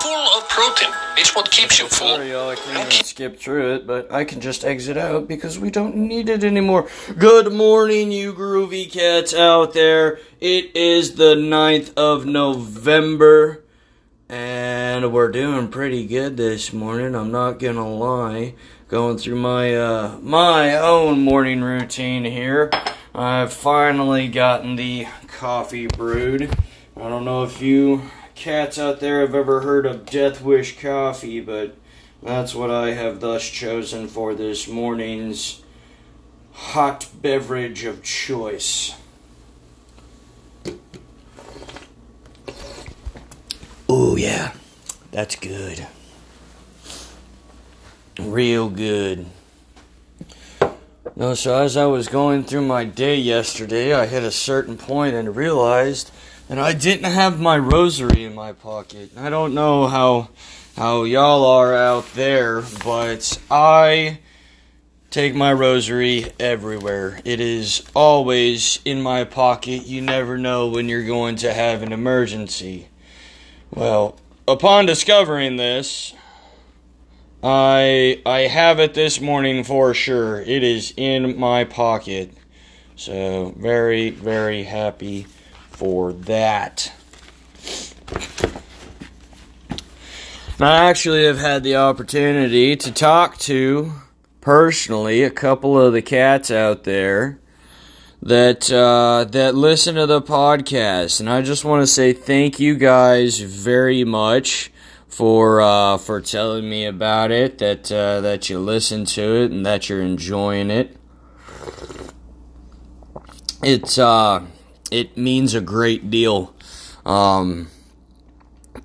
Full 0.02 0.38
of 0.38 0.48
protein. 0.48 0.90
It's 1.16 1.34
what 1.34 1.50
keeps 1.50 1.80
you 1.80 1.88
full. 1.88 2.14
Sorry, 2.14 2.30
y'all, 2.30 2.50
I 2.50 2.54
can't 2.54 2.92
skip 2.92 3.40
through 3.40 3.74
it, 3.74 3.86
but 3.86 4.12
I 4.12 4.24
can 4.24 4.40
just 4.40 4.64
exit 4.64 4.96
out 4.96 5.26
because 5.26 5.58
we 5.58 5.70
don't 5.70 5.96
need 5.96 6.28
it 6.28 6.44
anymore. 6.44 6.88
Good 7.18 7.52
morning, 7.52 8.12
you 8.12 8.32
groovy 8.32 8.88
cats 8.88 9.34
out 9.34 9.72
there. 9.74 10.20
It 10.40 10.76
is 10.76 11.16
the 11.16 11.34
9th 11.34 11.92
of 11.96 12.24
November. 12.24 13.64
And 14.28 15.12
we're 15.12 15.32
doing 15.32 15.68
pretty 15.68 16.06
good 16.06 16.36
this 16.36 16.72
morning, 16.72 17.16
I'm 17.16 17.32
not 17.32 17.58
gonna 17.58 17.92
lie. 17.92 18.54
Going 18.86 19.18
through 19.18 19.36
my 19.36 19.74
uh 19.74 20.18
my 20.20 20.76
own 20.76 21.20
morning 21.20 21.62
routine 21.62 22.24
here. 22.24 22.70
I've 23.16 23.52
finally 23.52 24.26
gotten 24.28 24.76
the 24.76 25.06
coffee 25.44 25.86
brewed. 25.86 26.50
I 26.96 27.00
don't 27.00 27.26
know 27.26 27.44
if 27.44 27.60
you 27.60 28.04
cats 28.34 28.78
out 28.78 29.00
there 29.00 29.20
have 29.20 29.34
ever 29.34 29.60
heard 29.60 29.84
of 29.84 30.06
Death 30.06 30.40
Wish 30.40 30.80
coffee, 30.80 31.38
but 31.38 31.76
that's 32.22 32.54
what 32.54 32.70
I 32.70 32.92
have 32.92 33.20
thus 33.20 33.46
chosen 33.50 34.08
for 34.08 34.34
this 34.34 34.66
morning's 34.66 35.62
hot 36.54 37.10
beverage 37.20 37.84
of 37.84 38.02
choice. 38.02 38.94
Oh, 43.86 44.16
yeah. 44.16 44.54
That's 45.10 45.36
good. 45.36 45.86
Real 48.18 48.70
good. 48.70 49.26
No, 51.16 51.34
so 51.34 51.62
as 51.62 51.76
I 51.76 51.86
was 51.86 52.08
going 52.08 52.42
through 52.42 52.66
my 52.66 52.84
day 52.84 53.14
yesterday, 53.16 53.94
I 53.94 54.06
hit 54.06 54.24
a 54.24 54.32
certain 54.32 54.76
point 54.76 55.14
and 55.14 55.36
realized 55.36 56.10
that 56.48 56.58
I 56.58 56.72
didn't 56.72 57.12
have 57.12 57.38
my 57.38 57.56
rosary 57.56 58.24
in 58.24 58.34
my 58.34 58.52
pocket. 58.52 59.10
I 59.16 59.30
don't 59.30 59.54
know 59.54 59.86
how 59.86 60.30
how 60.76 61.04
y'all 61.04 61.44
are 61.44 61.72
out 61.72 62.04
there, 62.14 62.62
but 62.84 63.38
I 63.48 64.18
take 65.10 65.36
my 65.36 65.52
rosary 65.52 66.32
everywhere. 66.40 67.20
It 67.24 67.38
is 67.38 67.84
always 67.94 68.80
in 68.84 69.00
my 69.00 69.22
pocket. 69.22 69.86
You 69.86 70.00
never 70.00 70.36
know 70.36 70.66
when 70.66 70.88
you're 70.88 71.06
going 71.06 71.36
to 71.36 71.54
have 71.54 71.82
an 71.82 71.92
emergency. 71.92 72.88
Well, 73.70 74.18
upon 74.48 74.86
discovering 74.86 75.58
this, 75.58 76.12
I 77.46 78.22
I 78.24 78.40
have 78.42 78.80
it 78.80 78.94
this 78.94 79.20
morning 79.20 79.64
for 79.64 79.92
sure. 79.92 80.40
It 80.40 80.62
is 80.62 80.94
in 80.96 81.38
my 81.38 81.64
pocket. 81.64 82.32
So, 82.96 83.52
very 83.58 84.08
very 84.08 84.62
happy 84.62 85.26
for 85.68 86.14
that. 86.14 86.90
And 90.56 90.66
I 90.66 90.88
actually 90.88 91.26
have 91.26 91.36
had 91.36 91.64
the 91.64 91.76
opportunity 91.76 92.76
to 92.76 92.90
talk 92.90 93.36
to 93.40 93.92
personally 94.40 95.22
a 95.22 95.30
couple 95.30 95.78
of 95.78 95.92
the 95.92 96.00
cats 96.00 96.50
out 96.50 96.84
there 96.84 97.40
that 98.22 98.72
uh, 98.72 99.24
that 99.32 99.54
listen 99.54 99.96
to 99.96 100.06
the 100.06 100.22
podcast, 100.22 101.20
and 101.20 101.28
I 101.28 101.42
just 101.42 101.62
want 101.62 101.82
to 101.82 101.86
say 101.86 102.14
thank 102.14 102.58
you 102.58 102.74
guys 102.74 103.38
very 103.40 104.02
much 104.02 104.72
for 105.14 105.60
uh, 105.60 105.96
for 105.96 106.20
telling 106.20 106.68
me 106.68 106.84
about 106.86 107.30
it. 107.30 107.58
That 107.58 107.90
uh, 107.92 108.20
that 108.20 108.50
you 108.50 108.58
listen 108.58 109.04
to 109.06 109.22
it 109.42 109.52
and 109.52 109.64
that 109.64 109.88
you're 109.88 110.02
enjoying 110.02 110.70
it. 110.70 110.96
It 113.62 113.96
uh, 113.98 114.40
it 114.90 115.16
means 115.16 115.54
a 115.54 115.60
great 115.60 116.10
deal, 116.10 116.54
um, 117.06 117.68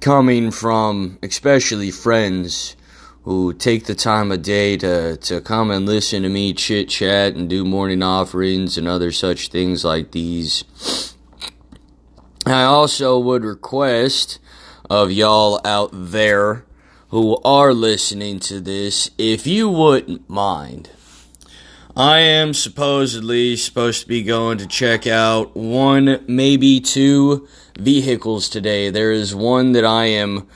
coming 0.02 0.52
from 0.52 1.18
especially 1.24 1.90
friends 1.90 2.76
who 3.24 3.52
take 3.54 3.86
the 3.86 3.96
time 3.96 4.32
of 4.32 4.42
day 4.42 4.78
to, 4.78 5.18
to 5.18 5.42
come 5.42 5.70
and 5.70 5.86
listen 5.86 6.24
to 6.24 6.30
me 6.30 6.54
chit 6.54 6.90
chat 6.90 7.36
and 7.36 7.50
do 7.50 7.66
morning 7.66 8.02
offerings 8.02 8.78
and 8.78 8.88
other 8.88 9.12
such 9.12 9.50
things 9.50 9.84
like 9.84 10.12
these. 10.12 10.64
I 12.46 12.64
also 12.64 13.20
would 13.20 13.44
request 13.44 14.40
of 14.90 15.12
y'all 15.12 15.62
out 15.64 15.90
there 15.94 16.66
who 17.10 17.38
are 17.44 17.74
listening 17.74 18.40
to 18.40 18.60
this, 18.60 19.10
if 19.18 19.46
you 19.48 19.70
wouldn't 19.70 20.30
mind, 20.30 20.90
I 21.96 22.20
am 22.20 22.54
supposedly 22.54 23.56
supposed 23.56 24.02
to 24.02 24.08
be 24.08 24.24
going 24.24 24.58
to 24.60 24.68
check 24.68 25.08
out 25.08 25.56
one, 25.56 26.24
maybe 26.28 26.80
two 26.80 27.48
vehicles 27.78 28.48
today. 28.48 28.90
There 28.90 29.12
is 29.12 29.36
one 29.36 29.72
that 29.74 29.86
I 29.86 30.06
am 30.06 30.48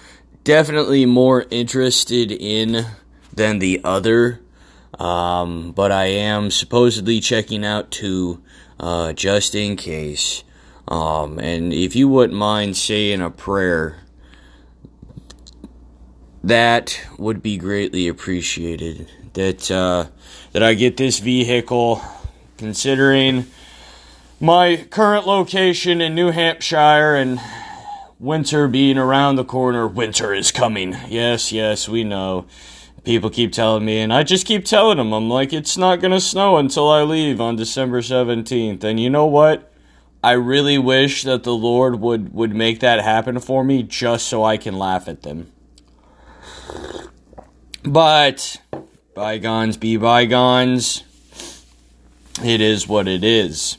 definitely 0.43 1.05
more 1.05 1.45
interested 1.49 2.31
in 2.31 2.85
than 3.33 3.59
the 3.59 3.81
other. 3.83 4.39
Um, 4.99 5.71
but 5.71 5.91
I 5.91 6.05
am 6.05 6.51
supposedly 6.51 7.19
checking 7.19 7.65
out 7.65 7.91
two 7.91 8.43
uh, 8.79 9.13
just 9.13 9.55
in 9.55 9.75
case. 9.75 10.43
Um, 10.87 11.39
and 11.39 11.73
if 11.73 11.95
you 11.95 12.07
wouldn't 12.07 12.37
mind 12.37 12.77
saying 12.77 13.21
a 13.21 13.31
prayer, 13.31 14.02
that 16.43 16.99
would 17.17 17.41
be 17.41 17.57
greatly 17.57 18.07
appreciated. 18.07 19.09
That 19.33 19.71
uh, 19.71 20.07
that 20.51 20.61
I 20.61 20.73
get 20.73 20.97
this 20.97 21.19
vehicle, 21.19 22.01
considering 22.57 23.47
my 24.39 24.85
current 24.89 25.25
location 25.25 26.01
in 26.01 26.13
New 26.13 26.31
Hampshire 26.31 27.15
and 27.15 27.39
winter 28.19 28.67
being 28.67 28.97
around 28.97 29.37
the 29.37 29.45
corner, 29.45 29.87
winter 29.87 30.33
is 30.33 30.51
coming. 30.51 30.95
Yes, 31.07 31.51
yes, 31.51 31.87
we 31.87 32.03
know. 32.03 32.45
People 33.05 33.29
keep 33.29 33.51
telling 33.51 33.83
me, 33.83 33.99
and 33.99 34.13
I 34.13 34.23
just 34.23 34.45
keep 34.45 34.63
telling 34.63 34.97
them, 34.97 35.13
I'm 35.13 35.29
like, 35.29 35.51
it's 35.51 35.77
not 35.77 35.99
gonna 35.99 36.21
snow 36.21 36.57
until 36.57 36.89
I 36.89 37.03
leave 37.03 37.41
on 37.41 37.55
December 37.55 38.01
17th. 38.01 38.83
And 38.83 38.99
you 38.99 39.09
know 39.09 39.25
what? 39.25 39.73
I 40.23 40.33
really 40.33 40.77
wish 40.77 41.23
that 41.23 41.43
the 41.43 41.53
Lord 41.53 41.99
would, 41.99 42.33
would 42.33 42.55
make 42.55 42.79
that 42.79 43.01
happen 43.01 43.39
for 43.39 43.63
me 43.63 43.83
just 43.83 44.27
so 44.27 44.43
I 44.43 44.55
can 44.55 44.77
laugh 44.77 45.09
at 45.09 45.23
them. 45.23 45.52
But, 47.83 48.61
bygones 49.13 49.77
be 49.77 49.97
bygones. 49.97 51.03
It 52.43 52.61
is 52.61 52.87
what 52.87 53.07
it 53.07 53.23
is. 53.23 53.77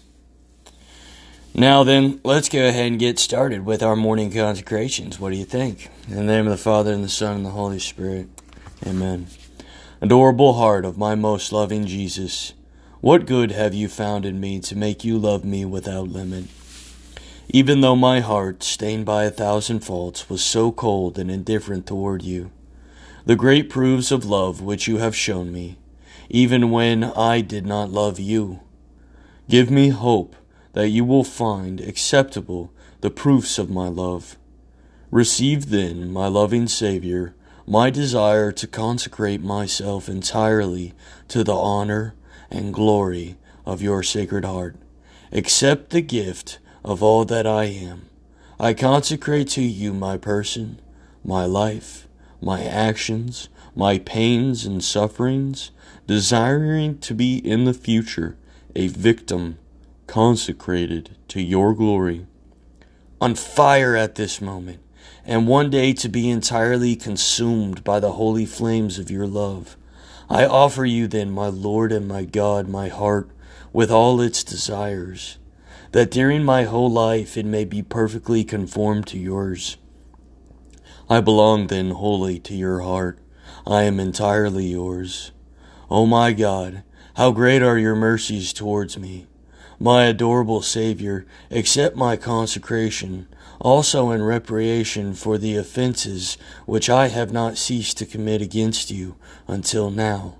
Now 1.54 1.84
then, 1.84 2.20
let's 2.24 2.48
go 2.48 2.66
ahead 2.66 2.86
and 2.86 2.98
get 2.98 3.18
started 3.18 3.64
with 3.64 3.82
our 3.82 3.96
morning 3.96 4.32
consecrations. 4.32 5.18
What 5.18 5.30
do 5.30 5.38
you 5.38 5.44
think? 5.44 5.88
In 6.08 6.16
the 6.16 6.22
name 6.22 6.46
of 6.46 6.50
the 6.50 6.56
Father, 6.56 6.92
and 6.92 7.04
the 7.04 7.08
Son, 7.08 7.36
and 7.36 7.46
the 7.46 7.50
Holy 7.50 7.78
Spirit. 7.78 8.28
Amen. 8.86 9.28
Adorable 10.00 10.54
heart 10.54 10.84
of 10.84 10.98
my 10.98 11.14
most 11.14 11.52
loving 11.52 11.86
Jesus, 11.86 12.52
what 13.00 13.26
good 13.26 13.52
have 13.52 13.72
you 13.72 13.88
found 13.88 14.26
in 14.26 14.40
me 14.40 14.60
to 14.60 14.76
make 14.76 15.04
you 15.04 15.16
love 15.16 15.44
me 15.44 15.64
without 15.64 16.08
limit? 16.08 16.44
Even 17.48 17.80
though 17.80 17.96
my 17.96 18.20
heart, 18.20 18.62
stained 18.62 19.06
by 19.06 19.24
a 19.24 19.30
thousand 19.30 19.80
faults, 19.80 20.28
was 20.28 20.42
so 20.42 20.72
cold 20.72 21.18
and 21.18 21.30
indifferent 21.30 21.86
toward 21.86 22.22
you, 22.22 22.50
the 23.26 23.36
great 23.36 23.70
proofs 23.70 24.10
of 24.10 24.24
love 24.24 24.60
which 24.60 24.86
you 24.86 24.98
have 24.98 25.16
shown 25.16 25.50
me, 25.50 25.78
even 26.28 26.70
when 26.70 27.04
I 27.04 27.40
did 27.40 27.64
not 27.64 27.90
love 27.90 28.20
you, 28.20 28.60
give 29.48 29.70
me 29.70 29.88
hope 29.88 30.36
that 30.74 30.88
you 30.88 31.04
will 31.04 31.24
find 31.24 31.80
acceptable 31.80 32.70
the 33.00 33.10
proofs 33.10 33.58
of 33.58 33.70
my 33.70 33.88
love. 33.88 34.36
Receive 35.10 35.70
then, 35.70 36.12
my 36.12 36.26
loving 36.26 36.66
Saviour, 36.66 37.34
my 37.66 37.88
desire 37.88 38.52
to 38.52 38.66
consecrate 38.66 39.40
myself 39.40 40.08
entirely 40.08 40.92
to 41.28 41.42
the 41.42 41.54
honor 41.54 42.14
and 42.50 42.74
glory 42.74 43.36
of 43.64 43.80
your 43.80 44.02
sacred 44.02 44.44
heart. 44.44 44.76
Accept 45.32 45.90
the 45.90 46.02
gift 46.02 46.58
of 46.84 47.02
all 47.02 47.24
that 47.24 47.46
I 47.46 47.64
am. 47.64 48.10
I 48.60 48.74
consecrate 48.74 49.48
to 49.50 49.62
you 49.62 49.94
my 49.94 50.18
person, 50.18 50.78
my 51.24 51.46
life, 51.46 52.03
my 52.44 52.62
actions, 52.62 53.48
my 53.74 53.98
pains 53.98 54.66
and 54.66 54.84
sufferings, 54.84 55.70
desiring 56.06 56.98
to 56.98 57.14
be 57.14 57.38
in 57.38 57.64
the 57.64 57.72
future 57.72 58.36
a 58.76 58.88
victim 58.88 59.58
consecrated 60.06 61.16
to 61.28 61.40
your 61.40 61.74
glory, 61.74 62.26
on 63.20 63.34
fire 63.34 63.96
at 63.96 64.16
this 64.16 64.40
moment, 64.42 64.80
and 65.24 65.48
one 65.48 65.70
day 65.70 65.94
to 65.94 66.08
be 66.08 66.28
entirely 66.28 66.94
consumed 66.94 67.82
by 67.82 67.98
the 67.98 68.12
holy 68.12 68.44
flames 68.44 68.98
of 68.98 69.10
your 69.10 69.26
love. 69.26 69.76
I 70.28 70.44
offer 70.44 70.84
you 70.84 71.06
then, 71.06 71.30
my 71.30 71.46
Lord 71.48 71.92
and 71.92 72.06
my 72.06 72.24
God, 72.24 72.68
my 72.68 72.88
heart 72.88 73.30
with 73.72 73.90
all 73.90 74.20
its 74.20 74.44
desires, 74.44 75.38
that 75.92 76.10
during 76.10 76.44
my 76.44 76.64
whole 76.64 76.90
life 76.90 77.36
it 77.38 77.46
may 77.46 77.64
be 77.64 77.82
perfectly 77.82 78.44
conformed 78.44 79.06
to 79.06 79.18
yours. 79.18 79.78
I 81.08 81.20
belong 81.20 81.66
then 81.66 81.90
wholly 81.90 82.38
to 82.40 82.54
your 82.54 82.80
heart. 82.80 83.18
I 83.66 83.82
am 83.82 84.00
entirely 84.00 84.66
yours. 84.66 85.32
O 85.90 85.98
oh 85.98 86.06
my 86.06 86.32
God, 86.32 86.82
how 87.16 87.30
great 87.30 87.62
are 87.62 87.78
your 87.78 87.94
mercies 87.94 88.52
towards 88.52 88.98
me. 88.98 89.26
My 89.78 90.04
adorable 90.04 90.62
Savior, 90.62 91.26
accept 91.50 91.94
my 91.94 92.16
consecration, 92.16 93.28
also 93.60 94.10
in 94.10 94.22
reparation 94.22 95.14
for 95.14 95.36
the 95.36 95.56
offenses 95.56 96.38
which 96.64 96.88
I 96.88 97.08
have 97.08 97.32
not 97.32 97.58
ceased 97.58 97.98
to 97.98 98.06
commit 98.06 98.40
against 98.40 98.90
you 98.90 99.16
until 99.46 99.90
now. 99.90 100.36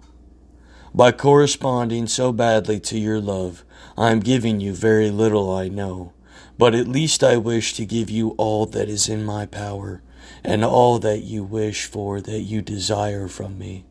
By 0.94 1.12
corresponding 1.12 2.06
so 2.06 2.32
badly 2.32 2.80
to 2.80 2.98
your 2.98 3.20
love, 3.20 3.64
I 3.98 4.12
am 4.12 4.20
giving 4.20 4.60
you 4.60 4.72
very 4.72 5.10
little, 5.10 5.54
I 5.54 5.68
know, 5.68 6.12
but 6.56 6.74
at 6.74 6.88
least 6.88 7.22
I 7.22 7.36
wish 7.36 7.74
to 7.74 7.84
give 7.84 8.08
you 8.08 8.30
all 8.38 8.66
that 8.66 8.88
is 8.88 9.08
in 9.08 9.24
my 9.24 9.44
power, 9.44 10.02
and 10.42 10.64
all 10.64 10.98
that 10.98 11.22
you 11.22 11.44
wish 11.44 11.84
for 11.84 12.20
that 12.20 12.40
you 12.40 12.62
desire 12.62 13.28
from 13.28 13.58
me. 13.58 13.84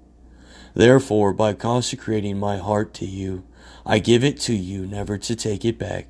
Therefore, 0.74 1.34
by 1.34 1.54
consecrating 1.54 2.40
my 2.40 2.58
heart 2.58 2.94
to 2.96 3.06
you, 3.06 3.44
I 3.86 4.00
give 4.00 4.24
it 4.24 4.40
to 4.42 4.56
you 4.56 4.86
never 4.88 5.18
to 5.18 5.36
take 5.36 5.66
it 5.66 5.78
back. 5.78 6.08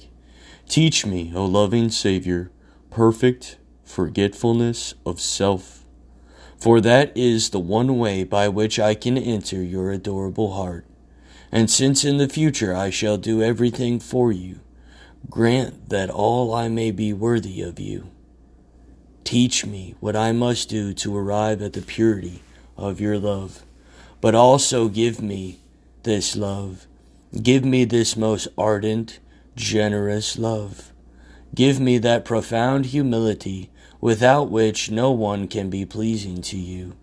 Teach 0.69 1.05
me, 1.05 1.31
O 1.35 1.45
loving 1.45 1.89
Savior, 1.89 2.51
perfect 2.89 3.57
forgetfulness 3.83 4.95
of 5.05 5.19
self, 5.19 5.85
for 6.57 6.79
that 6.81 7.15
is 7.15 7.49
the 7.49 7.59
one 7.59 7.97
way 7.99 8.23
by 8.23 8.47
which 8.47 8.79
I 8.79 8.95
can 8.95 9.17
enter 9.17 9.61
your 9.61 9.91
adorable 9.91 10.53
heart. 10.53 10.85
And 11.51 11.69
since 11.69 12.03
in 12.03 12.17
the 12.17 12.29
future 12.29 12.73
I 12.73 12.89
shall 12.89 13.17
do 13.17 13.43
everything 13.43 13.99
for 13.99 14.31
you, 14.31 14.61
grant 15.29 15.89
that 15.89 16.09
all 16.09 16.53
I 16.53 16.69
may 16.69 16.91
be 16.91 17.13
worthy 17.13 17.61
of 17.61 17.79
you. 17.79 18.09
Teach 19.23 19.65
me 19.65 19.95
what 19.99 20.15
I 20.15 20.31
must 20.31 20.69
do 20.69 20.93
to 20.93 21.17
arrive 21.17 21.61
at 21.61 21.73
the 21.73 21.81
purity 21.81 22.41
of 22.77 22.99
your 22.99 23.17
love, 23.17 23.63
but 24.21 24.35
also 24.35 24.87
give 24.87 25.21
me 25.21 25.59
this 26.03 26.35
love 26.35 26.87
Give 27.41 27.65
me 27.65 27.83
this 27.83 28.15
most 28.15 28.47
ardent, 28.59 29.17
generous 29.55 30.37
love. 30.37 30.91
Give 31.55 31.79
me 31.79 31.97
that 31.97 32.25
profound 32.25 32.87
humility 32.87 33.71
without 33.99 34.51
which 34.51 34.91
no 34.91 35.09
one 35.09 35.47
can 35.47 35.71
be 35.71 35.83
pleasing 35.83 36.43
to 36.43 36.57
you, 36.57 36.95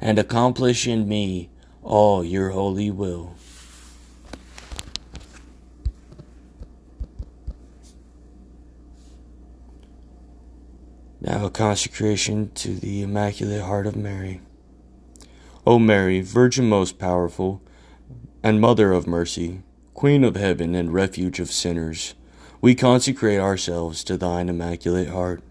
and 0.00 0.18
accomplish 0.18 0.88
in 0.88 1.06
me 1.06 1.50
all 1.84 2.24
your 2.24 2.50
holy 2.50 2.90
will. 2.90 3.34
Now, 11.26 11.46
a 11.46 11.50
consecration 11.50 12.52
to 12.54 12.76
the 12.76 13.02
Immaculate 13.02 13.62
Heart 13.62 13.88
of 13.88 13.96
Mary. 13.96 14.42
O 15.66 15.76
Mary, 15.76 16.20
Virgin 16.20 16.68
most 16.68 17.00
powerful, 17.00 17.60
and 18.44 18.60
Mother 18.60 18.92
of 18.92 19.08
mercy, 19.08 19.62
Queen 19.92 20.22
of 20.22 20.36
heaven 20.36 20.76
and 20.76 20.94
refuge 20.94 21.40
of 21.40 21.50
sinners, 21.50 22.14
we 22.60 22.76
consecrate 22.76 23.40
ourselves 23.40 24.04
to 24.04 24.16
thine 24.16 24.48
immaculate 24.48 25.08
heart. 25.08 25.42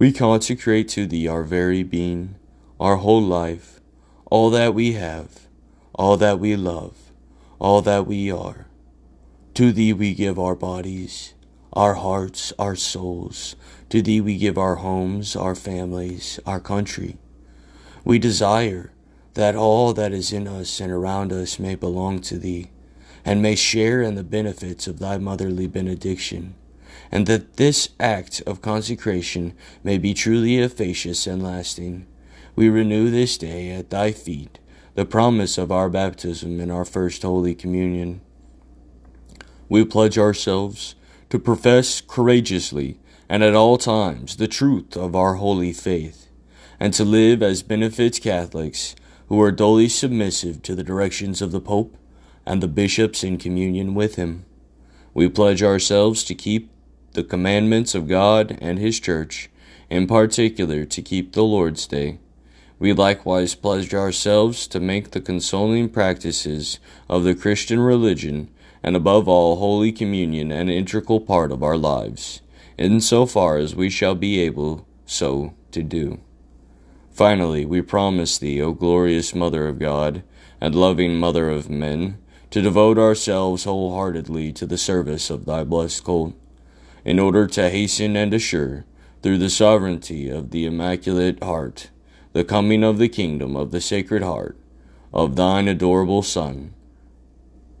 We 0.00 0.10
consecrate 0.10 0.88
to 0.88 1.06
thee 1.06 1.28
our 1.28 1.44
very 1.44 1.84
being, 1.84 2.34
our 2.80 2.96
whole 2.96 3.22
life, 3.22 3.80
all 4.28 4.50
that 4.50 4.74
we 4.74 4.94
have, 4.94 5.46
all 5.94 6.16
that 6.16 6.40
we 6.40 6.56
love, 6.56 7.12
all 7.60 7.80
that 7.82 8.08
we 8.08 8.32
are. 8.32 8.66
To 9.54 9.70
thee 9.70 9.92
we 9.92 10.14
give 10.14 10.36
our 10.36 10.56
bodies, 10.56 11.34
our 11.76 11.94
hearts, 11.94 12.52
our 12.58 12.74
souls. 12.74 13.54
To 13.90 14.02
thee 14.02 14.20
we 14.20 14.38
give 14.38 14.58
our 14.58 14.76
homes, 14.76 15.36
our 15.36 15.54
families, 15.54 16.40
our 16.46 16.58
country. 16.58 17.18
We 18.04 18.18
desire 18.18 18.92
that 19.34 19.54
all 19.54 19.92
that 19.92 20.12
is 20.12 20.32
in 20.32 20.48
us 20.48 20.80
and 20.80 20.90
around 20.90 21.32
us 21.32 21.58
may 21.58 21.74
belong 21.74 22.20
to 22.22 22.38
thee 22.38 22.70
and 23.24 23.42
may 23.42 23.54
share 23.54 24.00
in 24.00 24.14
the 24.14 24.24
benefits 24.24 24.86
of 24.86 25.00
thy 25.00 25.18
motherly 25.18 25.66
benediction, 25.66 26.54
and 27.10 27.26
that 27.26 27.56
this 27.56 27.90
act 27.98 28.40
of 28.46 28.62
consecration 28.62 29.52
may 29.82 29.98
be 29.98 30.14
truly 30.14 30.62
efficacious 30.62 31.26
and 31.26 31.42
lasting. 31.42 32.06
We 32.54 32.68
renew 32.68 33.10
this 33.10 33.36
day 33.36 33.70
at 33.70 33.90
thy 33.90 34.12
feet 34.12 34.60
the 34.94 35.04
promise 35.04 35.58
of 35.58 35.70
our 35.70 35.90
baptism 35.90 36.58
and 36.58 36.72
our 36.72 36.86
first 36.86 37.22
Holy 37.22 37.54
Communion. 37.54 38.22
We 39.68 39.84
pledge 39.84 40.16
ourselves 40.16 40.94
to 41.36 41.40
profess 41.40 42.00
courageously 42.00 42.98
and 43.28 43.42
at 43.42 43.54
all 43.54 43.76
times 43.76 44.36
the 44.36 44.48
truth 44.48 44.96
of 44.96 45.14
our 45.14 45.34
holy 45.34 45.70
faith, 45.70 46.30
and 46.80 46.94
to 46.94 47.04
live 47.04 47.42
as 47.42 47.62
benefits 47.62 48.18
Catholics 48.18 48.96
who 49.28 49.38
are 49.42 49.52
duly 49.52 49.86
submissive 49.86 50.62
to 50.62 50.74
the 50.74 50.82
directions 50.82 51.42
of 51.42 51.52
the 51.52 51.60
Pope 51.60 51.94
and 52.46 52.62
the 52.62 52.68
bishops 52.68 53.22
in 53.22 53.36
communion 53.36 53.94
with 53.94 54.14
him. 54.14 54.46
We 55.12 55.28
pledge 55.28 55.62
ourselves 55.62 56.24
to 56.24 56.34
keep 56.34 56.70
the 57.12 57.22
commandments 57.22 57.94
of 57.94 58.08
God 58.08 58.56
and 58.62 58.78
His 58.78 58.98
Church, 58.98 59.50
in 59.90 60.06
particular 60.06 60.86
to 60.86 61.02
keep 61.02 61.32
the 61.32 61.44
Lord's 61.44 61.86
Day. 61.86 62.18
We 62.78 62.94
likewise 62.94 63.54
pledge 63.54 63.92
ourselves 63.92 64.66
to 64.68 64.80
make 64.80 65.10
the 65.10 65.20
consoling 65.20 65.90
practices 65.90 66.78
of 67.10 67.24
the 67.24 67.34
Christian 67.34 67.80
religion, 67.80 68.48
and 68.86 68.94
above 68.94 69.26
all, 69.26 69.56
Holy 69.56 69.90
Communion, 69.90 70.52
an 70.52 70.68
integral 70.68 71.20
part 71.20 71.50
of 71.50 71.60
our 71.60 71.76
lives, 71.76 72.40
in 72.78 73.00
so 73.00 73.26
far 73.26 73.56
as 73.56 73.74
we 73.74 73.90
shall 73.90 74.14
be 74.14 74.38
able 74.38 74.86
so 75.04 75.52
to 75.72 75.82
do. 75.82 76.20
Finally, 77.10 77.66
we 77.66 77.82
promise 77.82 78.38
Thee, 78.38 78.62
O 78.62 78.72
glorious 78.72 79.34
Mother 79.34 79.66
of 79.66 79.80
God, 79.80 80.22
and 80.60 80.72
loving 80.72 81.16
Mother 81.16 81.50
of 81.50 81.68
men, 81.68 82.18
to 82.50 82.62
devote 82.62 82.96
ourselves 82.96 83.64
wholeheartedly 83.64 84.52
to 84.52 84.66
the 84.66 84.78
service 84.78 85.30
of 85.30 85.46
thy 85.46 85.64
blessed 85.64 86.04
cult, 86.04 86.34
in 87.04 87.18
order 87.18 87.48
to 87.48 87.68
hasten 87.68 88.14
and 88.14 88.32
assure, 88.32 88.84
through 89.20 89.38
the 89.38 89.50
sovereignty 89.50 90.28
of 90.28 90.52
the 90.52 90.64
Immaculate 90.64 91.42
Heart, 91.42 91.90
the 92.32 92.44
coming 92.44 92.84
of 92.84 92.98
the 92.98 93.08
kingdom 93.08 93.56
of 93.56 93.72
the 93.72 93.80
Sacred 93.80 94.22
Heart 94.22 94.56
of 95.12 95.34
thine 95.34 95.66
adorable 95.66 96.22
Son, 96.22 96.72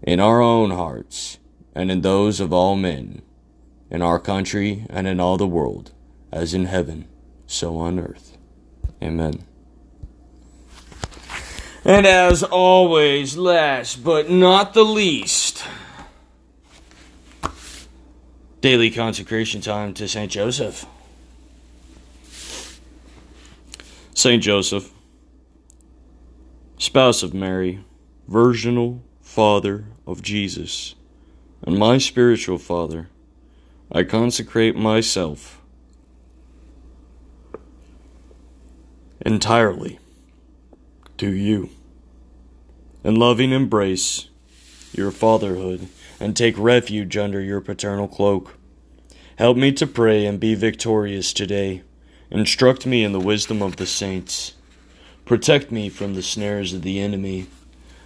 in 0.06 0.20
our 0.20 0.40
own 0.40 0.70
hearts 0.70 1.38
and 1.74 1.90
in 1.90 2.00
those 2.00 2.38
of 2.40 2.52
all 2.52 2.76
men, 2.76 3.20
in 3.90 4.00
our 4.00 4.20
country 4.20 4.86
and 4.88 5.06
in 5.06 5.20
all 5.20 5.36
the 5.36 5.46
world, 5.46 5.92
as 6.32 6.54
in 6.54 6.66
heaven, 6.66 7.06
so 7.46 7.76
on 7.76 7.98
earth. 7.98 8.38
Amen. 9.02 9.44
And 11.84 12.06
as 12.06 12.42
always, 12.42 13.36
last 13.36 14.02
but 14.02 14.30
not 14.30 14.74
the 14.74 14.84
least, 14.84 15.64
daily 18.60 18.90
consecration 18.90 19.60
time 19.60 19.92
to 19.94 20.08
St. 20.08 20.30
Joseph. 20.30 20.86
St. 24.14 24.42
Joseph, 24.42 24.90
spouse 26.78 27.22
of 27.22 27.34
Mary, 27.34 27.84
virginal 28.26 29.02
father 29.20 29.84
of 30.06 30.22
Jesus, 30.22 30.94
and 31.62 31.78
my 31.78 31.98
spiritual 31.98 32.58
father, 32.58 33.08
I 33.90 34.04
consecrate 34.04 34.76
myself 34.76 35.60
entirely 39.24 39.98
to 41.18 41.30
you 41.30 41.70
and 43.02 43.18
loving 43.18 43.52
embrace 43.52 44.28
your 44.92 45.10
fatherhood 45.10 45.88
and 46.20 46.36
take 46.36 46.58
refuge 46.58 47.16
under 47.16 47.40
your 47.40 47.60
paternal 47.60 48.08
cloak. 48.08 48.56
Help 49.36 49.56
me 49.56 49.72
to 49.72 49.86
pray 49.86 50.24
and 50.24 50.40
be 50.40 50.54
victorious 50.54 51.32
today. 51.32 51.82
Instruct 52.30 52.86
me 52.86 53.04
in 53.04 53.12
the 53.12 53.20
wisdom 53.20 53.62
of 53.62 53.76
the 53.76 53.86
saints. 53.86 54.54
Protect 55.24 55.70
me 55.70 55.88
from 55.88 56.14
the 56.14 56.22
snares 56.22 56.72
of 56.72 56.82
the 56.82 57.00
enemy, 57.00 57.46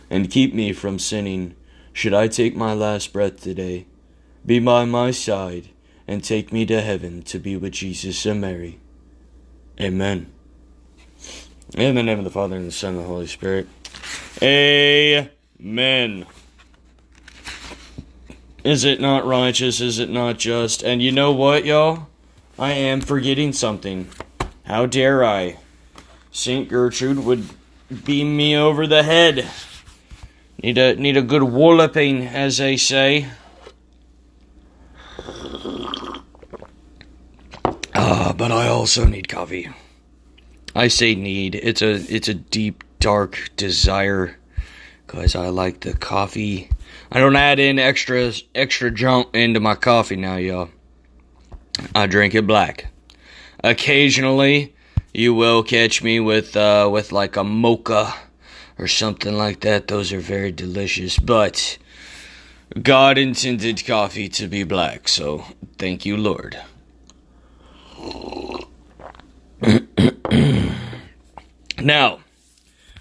and 0.09 0.31
keep 0.31 0.53
me 0.55 0.73
from 0.73 0.99
sinning 0.99 1.55
should 1.93 2.15
I 2.15 2.29
take 2.29 2.57
my 2.57 2.73
last 2.73 3.13
breath 3.13 3.41
today. 3.41 3.87
Be 4.47 4.59
by 4.59 4.85
my 4.85 5.11
side, 5.11 5.69
and 6.07 6.25
take 6.25 6.53
me 6.53 6.65
to 6.67 6.81
heaven 6.81 7.23
to 7.23 7.39
be 7.39 7.57
with 7.57 7.73
Jesus 7.73 8.25
and 8.27 8.41
Mary. 8.41 8.79
Amen. 9.81 10.33
In 11.75 11.95
the 11.95 12.03
name 12.03 12.19
of 12.19 12.25
the 12.25 12.31
Father, 12.31 12.57
and 12.57 12.67
the 12.67 12.73
Son, 12.73 12.95
and 12.95 13.05
the 13.05 13.09
Holy 13.09 13.27
Spirit. 13.27 13.69
Amen. 14.43 16.27
Is 18.65 18.85
it 18.85 19.01
not 19.01 19.25
righteous? 19.25 19.81
Is 19.81 19.99
it 19.99 20.11
not 20.11 20.39
just? 20.39 20.83
And 20.83 21.03
you 21.03 21.13
know 21.13 21.33
what, 21.33 21.65
y'all? 21.65 22.09
I 22.59 22.73
am 22.73 23.01
forgetting 23.01 23.53
something. 23.53 24.09
How 24.65 24.87
dare 24.87 25.25
I? 25.25 25.57
St. 26.31 26.69
Gertrude 26.69 27.25
would 27.25 27.49
beam 28.05 28.37
me 28.37 28.57
over 28.57 28.87
the 28.87 29.03
head. 29.03 29.49
Need 30.63 30.77
a 30.77 30.95
need 30.95 31.17
a 31.17 31.23
good 31.23 31.43
walloping, 31.43 32.27
as 32.27 32.59
they 32.59 32.77
say. 32.77 33.29
Ah, 37.95 38.35
but 38.37 38.53
I 38.53 38.69
also 38.69 39.07
need 39.07 39.27
coffee. 39.27 39.71
I 40.77 40.89
say 40.89 41.15
need. 41.15 41.55
It's 41.55 41.81
a 41.81 41.93
it's 42.15 42.29
a 42.29 42.35
deep 42.35 42.85
dark 42.99 43.51
desire 43.57 44.37
cuz 45.07 45.35
I 45.35 45.49
like 45.49 45.81
the 45.81 45.95
coffee. 45.95 46.69
I 47.11 47.21
don't 47.21 47.37
add 47.37 47.59
in 47.59 47.79
extra 47.79 48.31
extra 48.55 48.91
junk 48.91 49.35
into 49.35 49.61
my 49.61 49.75
coffee 49.75 50.17
now, 50.17 50.37
y'all. 50.37 50.69
I 51.95 52.07
drink 52.07 52.35
it 52.35 52.47
black. 52.47 52.89
Occasionally, 53.65 54.75
you 55.15 55.33
will 55.33 55.63
catch 55.63 56.03
me 56.03 56.21
with 56.21 56.55
uh 56.55 56.91
with 56.93 57.13
like 57.13 57.37
a 57.37 57.45
mocha 57.45 58.15
or 58.81 58.89
something 58.89 59.37
like 59.37 59.61
that. 59.61 59.89
Those 59.89 60.11
are 60.13 60.21
very 60.21 60.51
delicious, 60.51 61.19
but 61.19 61.77
God 62.83 63.19
intended 63.19 63.85
coffee 63.87 64.31
to 64.31 64.49
be 64.49 64.65
black, 64.65 65.07
so 65.07 65.45
thank 65.77 66.07
you, 66.07 66.17
Lord. 66.17 66.59
now, 71.79 72.21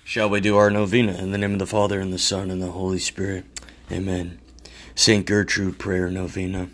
shall 0.03 0.29
we 0.29 0.41
do 0.41 0.57
our 0.57 0.69
novena 0.69 1.13
in 1.13 1.31
the 1.31 1.37
name 1.37 1.53
of 1.53 1.59
the 1.59 1.65
Father, 1.65 2.01
and 2.01 2.11
the 2.11 2.19
Son, 2.19 2.51
and 2.51 2.61
the 2.61 2.71
Holy 2.71 2.99
Spirit? 2.99 3.45
Amen. 3.89 4.37
St. 4.95 5.25
Gertrude 5.25 5.79
Prayer 5.79 6.09
Novena. 6.09 6.67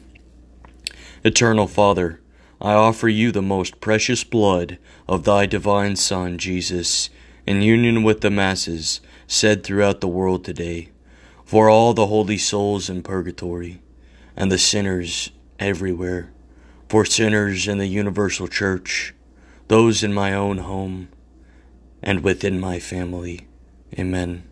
Eternal 1.23 1.67
Father, 1.67 2.19
I 2.59 2.73
offer 2.73 3.07
you 3.07 3.31
the 3.31 3.43
most 3.43 3.79
precious 3.79 4.23
blood 4.23 4.79
of 5.07 5.25
thy 5.25 5.45
divine 5.45 5.95
Son, 5.95 6.39
Jesus, 6.39 7.11
in 7.45 7.61
union 7.61 8.03
with 8.03 8.21
the 8.21 8.29
masses 8.29 9.01
said 9.27 9.63
throughout 9.63 10.01
the 10.01 10.07
world 10.07 10.43
today, 10.43 10.89
for 11.43 11.69
all 11.69 11.93
the 11.93 12.07
holy 12.07 12.37
souls 12.37 12.89
in 12.89 13.03
purgatory, 13.03 13.81
and 14.35 14.51
the 14.51 14.57
sinners 14.57 15.31
everywhere, 15.59 16.31
for 16.89 17.05
sinners 17.05 17.67
in 17.67 17.77
the 17.77 17.87
universal 17.87 18.47
church, 18.47 19.13
those 19.67 20.03
in 20.03 20.13
my 20.13 20.33
own 20.33 20.59
home, 20.59 21.09
and 22.01 22.23
within 22.23 22.59
my 22.59 22.79
family. 22.79 23.47
Amen. 23.97 24.43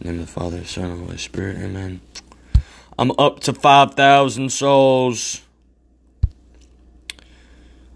In 0.00 0.06
the 0.06 0.12
name 0.12 0.20
of 0.20 0.26
the 0.26 0.32
Father, 0.32 0.64
Son, 0.64 0.90
and 0.90 1.04
Holy 1.04 1.18
Spirit. 1.18 1.58
Amen. 1.58 2.00
I'm 2.98 3.12
up 3.12 3.40
to 3.40 3.52
5,000 3.52 4.50
souls. 4.50 5.42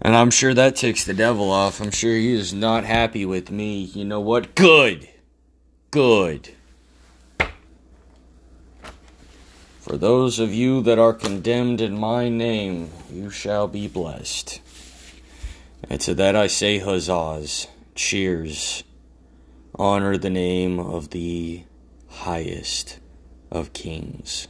And 0.05 0.15
I'm 0.15 0.29
sure 0.29 0.53
that 0.53 0.75
ticks 0.75 1.03
the 1.03 1.15
devil 1.15 1.49
off. 1.49 1.81
I'm 1.81 1.89
sure 1.89 2.13
he 2.13 2.31
is 2.31 2.53
not 2.53 2.83
happy 2.83 3.25
with 3.25 3.49
me. 3.49 3.85
You 3.85 4.05
know 4.05 4.19
what? 4.19 4.53
Good. 4.53 5.09
Good. 5.89 6.51
For 9.79 9.97
those 9.97 10.37
of 10.37 10.53
you 10.53 10.83
that 10.83 10.99
are 10.99 11.11
condemned 11.11 11.81
in 11.81 11.97
my 11.97 12.29
name, 12.29 12.91
you 13.11 13.31
shall 13.31 13.67
be 13.67 13.87
blessed. 13.87 14.61
And 15.89 15.99
to 16.01 16.13
that 16.13 16.35
I 16.35 16.45
say 16.45 16.79
huzzahs, 16.79 17.65
cheers, 17.95 18.83
honor 19.73 20.17
the 20.17 20.29
name 20.29 20.79
of 20.79 21.09
the 21.09 21.63
highest 22.09 22.99
of 23.49 23.73
kings. 23.73 24.47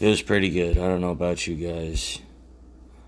It 0.00 0.08
was 0.08 0.22
pretty 0.22 0.48
good. 0.48 0.78
I 0.78 0.88
don't 0.88 1.02
know 1.02 1.10
about 1.10 1.46
you 1.46 1.54
guys. 1.56 2.18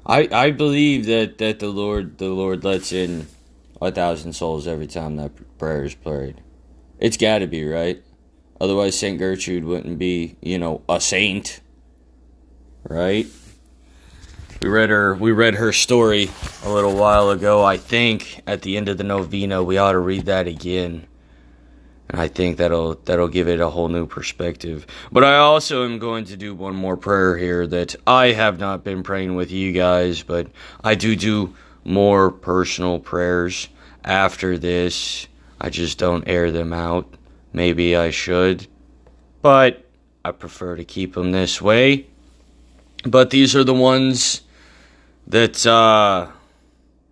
I 0.07 0.28
I 0.32 0.50
believe 0.50 1.07
that, 1.07 1.38
that 1.38 1.59
the 1.59 1.68
Lord 1.68 2.18
the 2.18 2.28
Lord 2.28 2.64
lets 2.64 2.92
in 2.92 3.26
a 3.80 3.90
thousand 3.90 4.32
souls 4.34 4.66
every 4.66 4.86
time 4.86 5.16
that 5.16 5.59
prayer 5.59 5.84
is 5.84 5.94
prayed. 5.94 6.40
It's 6.98 7.16
got 7.16 7.38
to 7.38 7.46
be 7.46 7.66
right. 7.66 8.03
Otherwise, 8.61 8.98
Saint 8.98 9.18
Gertrude 9.18 9.64
wouldn't 9.64 9.98
be 9.98 10.36
you 10.40 10.59
know 10.59 10.82
a 10.88 11.00
saint, 11.00 11.61
right? 12.84 13.26
We 14.62 14.68
read 14.68 14.90
her 14.90 15.14
we 15.14 15.32
read 15.32 15.57
her 15.57 15.72
story 15.72 16.30
a 16.64 16.72
little 16.72 16.94
while 16.94 17.30
ago. 17.30 17.64
I 17.64 17.76
think 17.76 18.42
at 18.46 18.62
the 18.62 18.76
end 18.76 18.88
of 18.88 18.98
the 18.98 19.05
novena 19.05 19.62
we 19.62 19.78
ought 19.78 19.92
to 19.92 19.98
read 19.98 20.26
that 20.26 20.46
again. 20.46 21.07
I 22.12 22.28
think 22.28 22.58
that'll 22.58 22.96
that'll 23.04 23.28
give 23.28 23.48
it 23.48 23.60
a 23.60 23.70
whole 23.70 23.88
new 23.88 24.06
perspective. 24.06 24.86
But 25.10 25.24
I 25.24 25.38
also 25.38 25.84
am 25.84 25.98
going 25.98 26.26
to 26.26 26.36
do 26.36 26.54
one 26.54 26.74
more 26.74 26.96
prayer 26.96 27.38
here 27.38 27.66
that 27.66 27.96
I 28.06 28.32
have 28.32 28.58
not 28.58 28.84
been 28.84 29.02
praying 29.02 29.34
with 29.34 29.50
you 29.50 29.72
guys, 29.72 30.22
but 30.22 30.48
I 30.84 30.94
do 30.94 31.16
do 31.16 31.54
more 31.84 32.30
personal 32.30 32.98
prayers 32.98 33.68
after 34.04 34.58
this. 34.58 35.26
I 35.60 35.70
just 35.70 35.98
don't 35.98 36.28
air 36.28 36.50
them 36.50 36.72
out. 36.72 37.08
Maybe 37.52 37.96
I 37.96 38.10
should, 38.10 38.66
but 39.40 39.88
I 40.24 40.32
prefer 40.32 40.76
to 40.76 40.84
keep 40.84 41.14
them 41.14 41.32
this 41.32 41.62
way. 41.62 42.06
But 43.04 43.30
these 43.30 43.56
are 43.56 43.64
the 43.64 43.74
ones 43.74 44.42
that 45.28 45.64
uh 45.66 46.28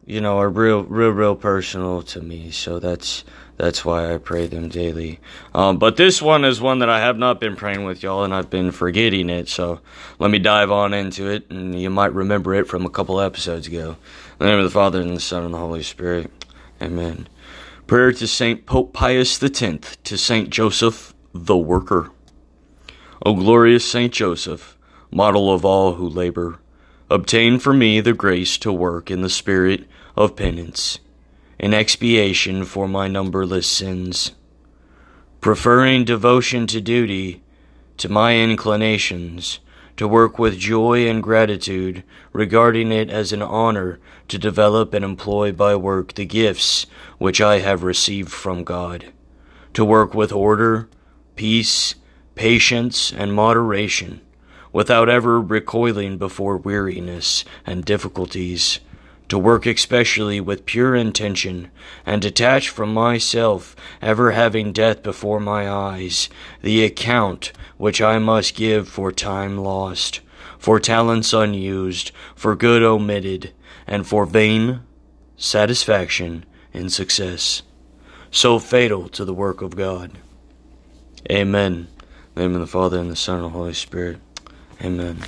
you 0.05 0.21
know 0.21 0.39
are 0.39 0.51
real 0.51 0.83
real 0.83 1.11
real 1.11 1.37
personal 1.37 2.03
to 2.03 2.21
me. 2.21 2.51
So 2.51 2.79
that's 2.79 3.25
that's 3.61 3.85
why 3.85 4.15
I 4.15 4.17
pray 4.17 4.47
them 4.47 4.71
daily. 4.71 5.21
Um, 5.55 5.77
but 5.77 5.99
this 5.99 6.23
one 6.23 6.47
is 6.47 6.63
one 6.63 6.79
that 6.79 6.89
I 6.89 7.01
have 7.01 7.19
not 7.19 7.41
been 7.41 7.57
praying 7.57 7.85
with 7.85 8.03
y'all, 8.03 8.25
and 8.25 8.35
I've 8.35 8.49
been 8.49 8.73
forgetting 8.73 9.29
it. 9.29 9.51
So 9.51 9.81
let 10.19 10.31
me 10.31 10.39
dive 10.39 10.71
on 10.71 10.95
into 10.95 11.29
it, 11.29 11.51
and 11.51 11.79
you 11.79 11.91
might 11.91 12.15
remember 12.15 12.55
it 12.55 12.69
from 12.69 12.87
a 12.87 12.91
couple 12.91 13.21
episodes 13.21 13.67
ago. 13.67 13.91
In 13.91 13.97
the 14.39 14.47
name 14.47 14.59
of 14.61 14.65
the 14.65 14.71
Father, 14.71 15.03
and 15.03 15.15
the 15.15 15.21
Son, 15.21 15.45
and 15.45 15.53
the 15.53 15.59
Holy 15.59 15.83
Spirit. 15.83 16.31
Amen. 16.81 17.29
Prayer 17.87 18.13
to 18.13 18.27
Saint 18.27 18.65
Pope 18.65 18.95
Pius 18.95 19.43
X, 19.43 19.97
to 20.05 20.17
Saint 20.17 20.49
Joseph 20.49 21.13
the 21.35 21.59
Worker. 21.59 22.11
O 23.27 23.35
glorious 23.35 23.85
Saint 23.87 24.15
Joseph, 24.15 24.79
model 25.11 25.53
of 25.53 25.67
all 25.67 25.97
who 25.97 26.09
labor, 26.09 26.61
obtain 27.11 27.59
for 27.59 27.75
me 27.75 28.01
the 28.01 28.15
grace 28.15 28.57
to 28.57 28.73
work 28.73 29.11
in 29.11 29.21
the 29.21 29.29
spirit 29.29 29.87
of 30.17 30.35
penance 30.35 30.99
in 31.61 31.75
expiation 31.75 32.65
for 32.65 32.89
my 32.89 33.07
numberless 33.07 33.67
sins, 33.67 34.33
preferring 35.43 36.05
devotion 36.05 36.67
to 36.67 36.81
duty 36.81 37.43
to 37.99 38.09
my 38.09 38.35
inclinations, 38.35 39.61
to 39.99 40.09
work 40.09 40.39
with 40.39 40.59
joy 40.59 41.07
and 41.07 41.23
gratitude, 41.23 42.03
regarding 42.33 42.91
it 42.91 43.11
as 43.11 43.31
an 43.31 43.43
honor 43.43 44.01
to 44.27 44.39
develop 44.39 44.95
and 44.95 45.05
employ 45.05 45.53
by 45.53 45.77
work 45.77 46.15
the 46.15 46.25
gifts 46.25 46.87
which 47.19 47.43
I 47.43 47.59
have 47.59 47.83
received 47.83 48.33
from 48.33 48.65
God, 48.65 49.13
to 49.75 49.85
work 49.85 50.15
with 50.15 50.33
order, 50.33 50.89
peace, 51.37 51.95
patience, 52.35 53.13
and 53.13 53.35
moderation, 53.35 54.23
without 54.73 55.11
ever 55.11 55.39
recoiling 55.39 56.17
before 56.17 56.57
weariness 56.57 57.45
and 57.67 57.85
difficulties 57.85 58.81
to 59.31 59.39
work 59.39 59.65
especially 59.65 60.41
with 60.41 60.67
pure 60.67 60.95
intention, 60.95 61.71
and 62.05 62.21
detach 62.21 62.69
from 62.69 62.93
myself, 62.93 63.75
ever 64.03 64.33
having 64.33 64.73
death 64.73 65.03
before 65.03 65.41
my 65.41 65.71
eyes, 65.71 66.29
the 66.63 66.85
account 66.85 67.53
which 67.79 68.03
I 68.03 68.19
must 68.19 68.57
give 68.57 68.89
for 68.89 69.13
time 69.13 69.57
lost, 69.57 70.21
for 70.59 70.81
talents 70.81 71.33
unused, 71.33 72.11
for 72.35 72.57
good 72.57 72.83
omitted, 72.83 73.53
and 73.87 74.07
for 74.07 74.27
vain 74.27 74.81
satisfaction 75.37 76.45
in 76.73 76.91
success, 76.91 77.63
so 78.33 78.59
fatal 78.59 79.09
to 79.11 79.25
the 79.25 79.33
work 79.33 79.63
of 79.63 79.77
God. 79.77 80.19
Amen. 81.31 81.73
In 81.73 81.89
the 82.35 82.41
name 82.43 82.55
of 82.55 82.61
the 82.61 82.67
Father, 82.67 82.99
and 82.99 83.11
the 83.11 83.17
Son, 83.17 83.37
and 83.37 83.45
the 83.45 83.49
Holy 83.51 83.75
Spirit. 83.75 84.19
Amen. 84.83 85.23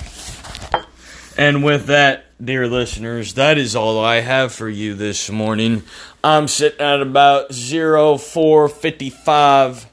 And 1.35 1.63
with 1.63 1.87
that, 1.87 2.25
dear 2.43 2.67
listeners, 2.67 3.33
that 3.33 3.57
is 3.57 3.75
all 3.75 3.99
I 3.99 4.19
have 4.19 4.53
for 4.53 4.69
you 4.69 4.93
this 4.93 5.31
morning. 5.31 5.81
I'm 6.23 6.47
sitting 6.47 6.79
at 6.79 7.01
about 7.01 7.51
0455 7.51 9.87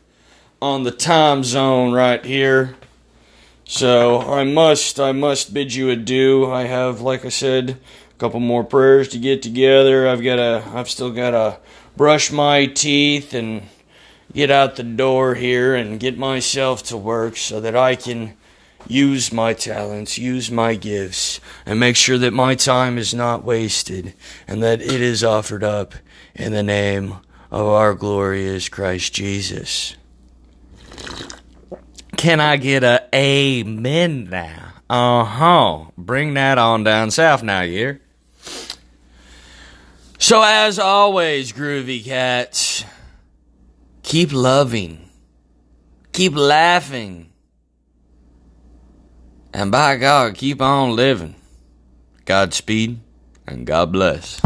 on 0.60 0.82
the 0.82 0.90
time 0.90 1.42
zone 1.42 1.94
right 1.94 2.22
here. 2.22 2.76
So 3.64 4.18
I 4.18 4.44
must 4.44 5.00
I 5.00 5.12
must 5.12 5.54
bid 5.54 5.72
you 5.72 5.88
adieu. 5.88 6.50
I 6.50 6.64
have, 6.64 7.00
like 7.00 7.24
I 7.24 7.30
said, 7.30 7.70
a 7.70 7.78
couple 8.18 8.40
more 8.40 8.62
prayers 8.62 9.08
to 9.08 9.18
get 9.18 9.40
together. 9.40 10.06
I've 10.06 10.22
gotta 10.22 10.62
I've 10.74 10.90
still 10.90 11.10
gotta 11.10 11.56
brush 11.96 12.30
my 12.30 12.66
teeth 12.66 13.32
and 13.32 13.62
get 14.34 14.50
out 14.50 14.76
the 14.76 14.82
door 14.82 15.36
here 15.36 15.74
and 15.74 15.98
get 15.98 16.18
myself 16.18 16.82
to 16.84 16.98
work 16.98 17.38
so 17.38 17.60
that 17.60 17.74
I 17.74 17.96
can 17.96 18.36
use 18.90 19.32
my 19.32 19.54
talents, 19.54 20.18
use 20.18 20.50
my 20.50 20.74
gifts, 20.74 21.40
and 21.64 21.78
make 21.78 21.96
sure 21.96 22.18
that 22.18 22.32
my 22.32 22.54
time 22.54 22.98
is 22.98 23.14
not 23.14 23.44
wasted 23.44 24.14
and 24.46 24.62
that 24.62 24.80
it 24.80 25.00
is 25.00 25.22
offered 25.22 25.64
up 25.64 25.94
in 26.34 26.52
the 26.52 26.62
name 26.62 27.16
of 27.50 27.66
our 27.66 27.94
glorious 27.94 28.68
Christ 28.68 29.12
Jesus. 29.12 29.96
Can 32.16 32.40
I 32.40 32.56
get 32.56 32.84
a 32.84 33.06
amen 33.14 34.28
now? 34.28 34.72
Uh 34.90 35.24
huh. 35.24 35.84
Bring 35.96 36.34
that 36.34 36.58
on 36.58 36.84
down 36.84 37.10
south 37.10 37.42
now, 37.42 37.62
hear? 37.62 38.00
So, 40.18 40.42
as 40.42 40.78
always, 40.78 41.52
groovy 41.52 42.04
cats, 42.04 42.84
keep 44.02 44.32
loving, 44.32 45.08
keep 46.12 46.36
laughing, 46.36 47.29
and 49.52 49.70
by 49.70 49.96
God, 49.96 50.34
keep 50.34 50.60
on 50.62 50.96
living. 50.96 51.34
Godspeed 52.24 53.00
and 53.46 53.66
God 53.66 53.92
bless. 53.92 54.40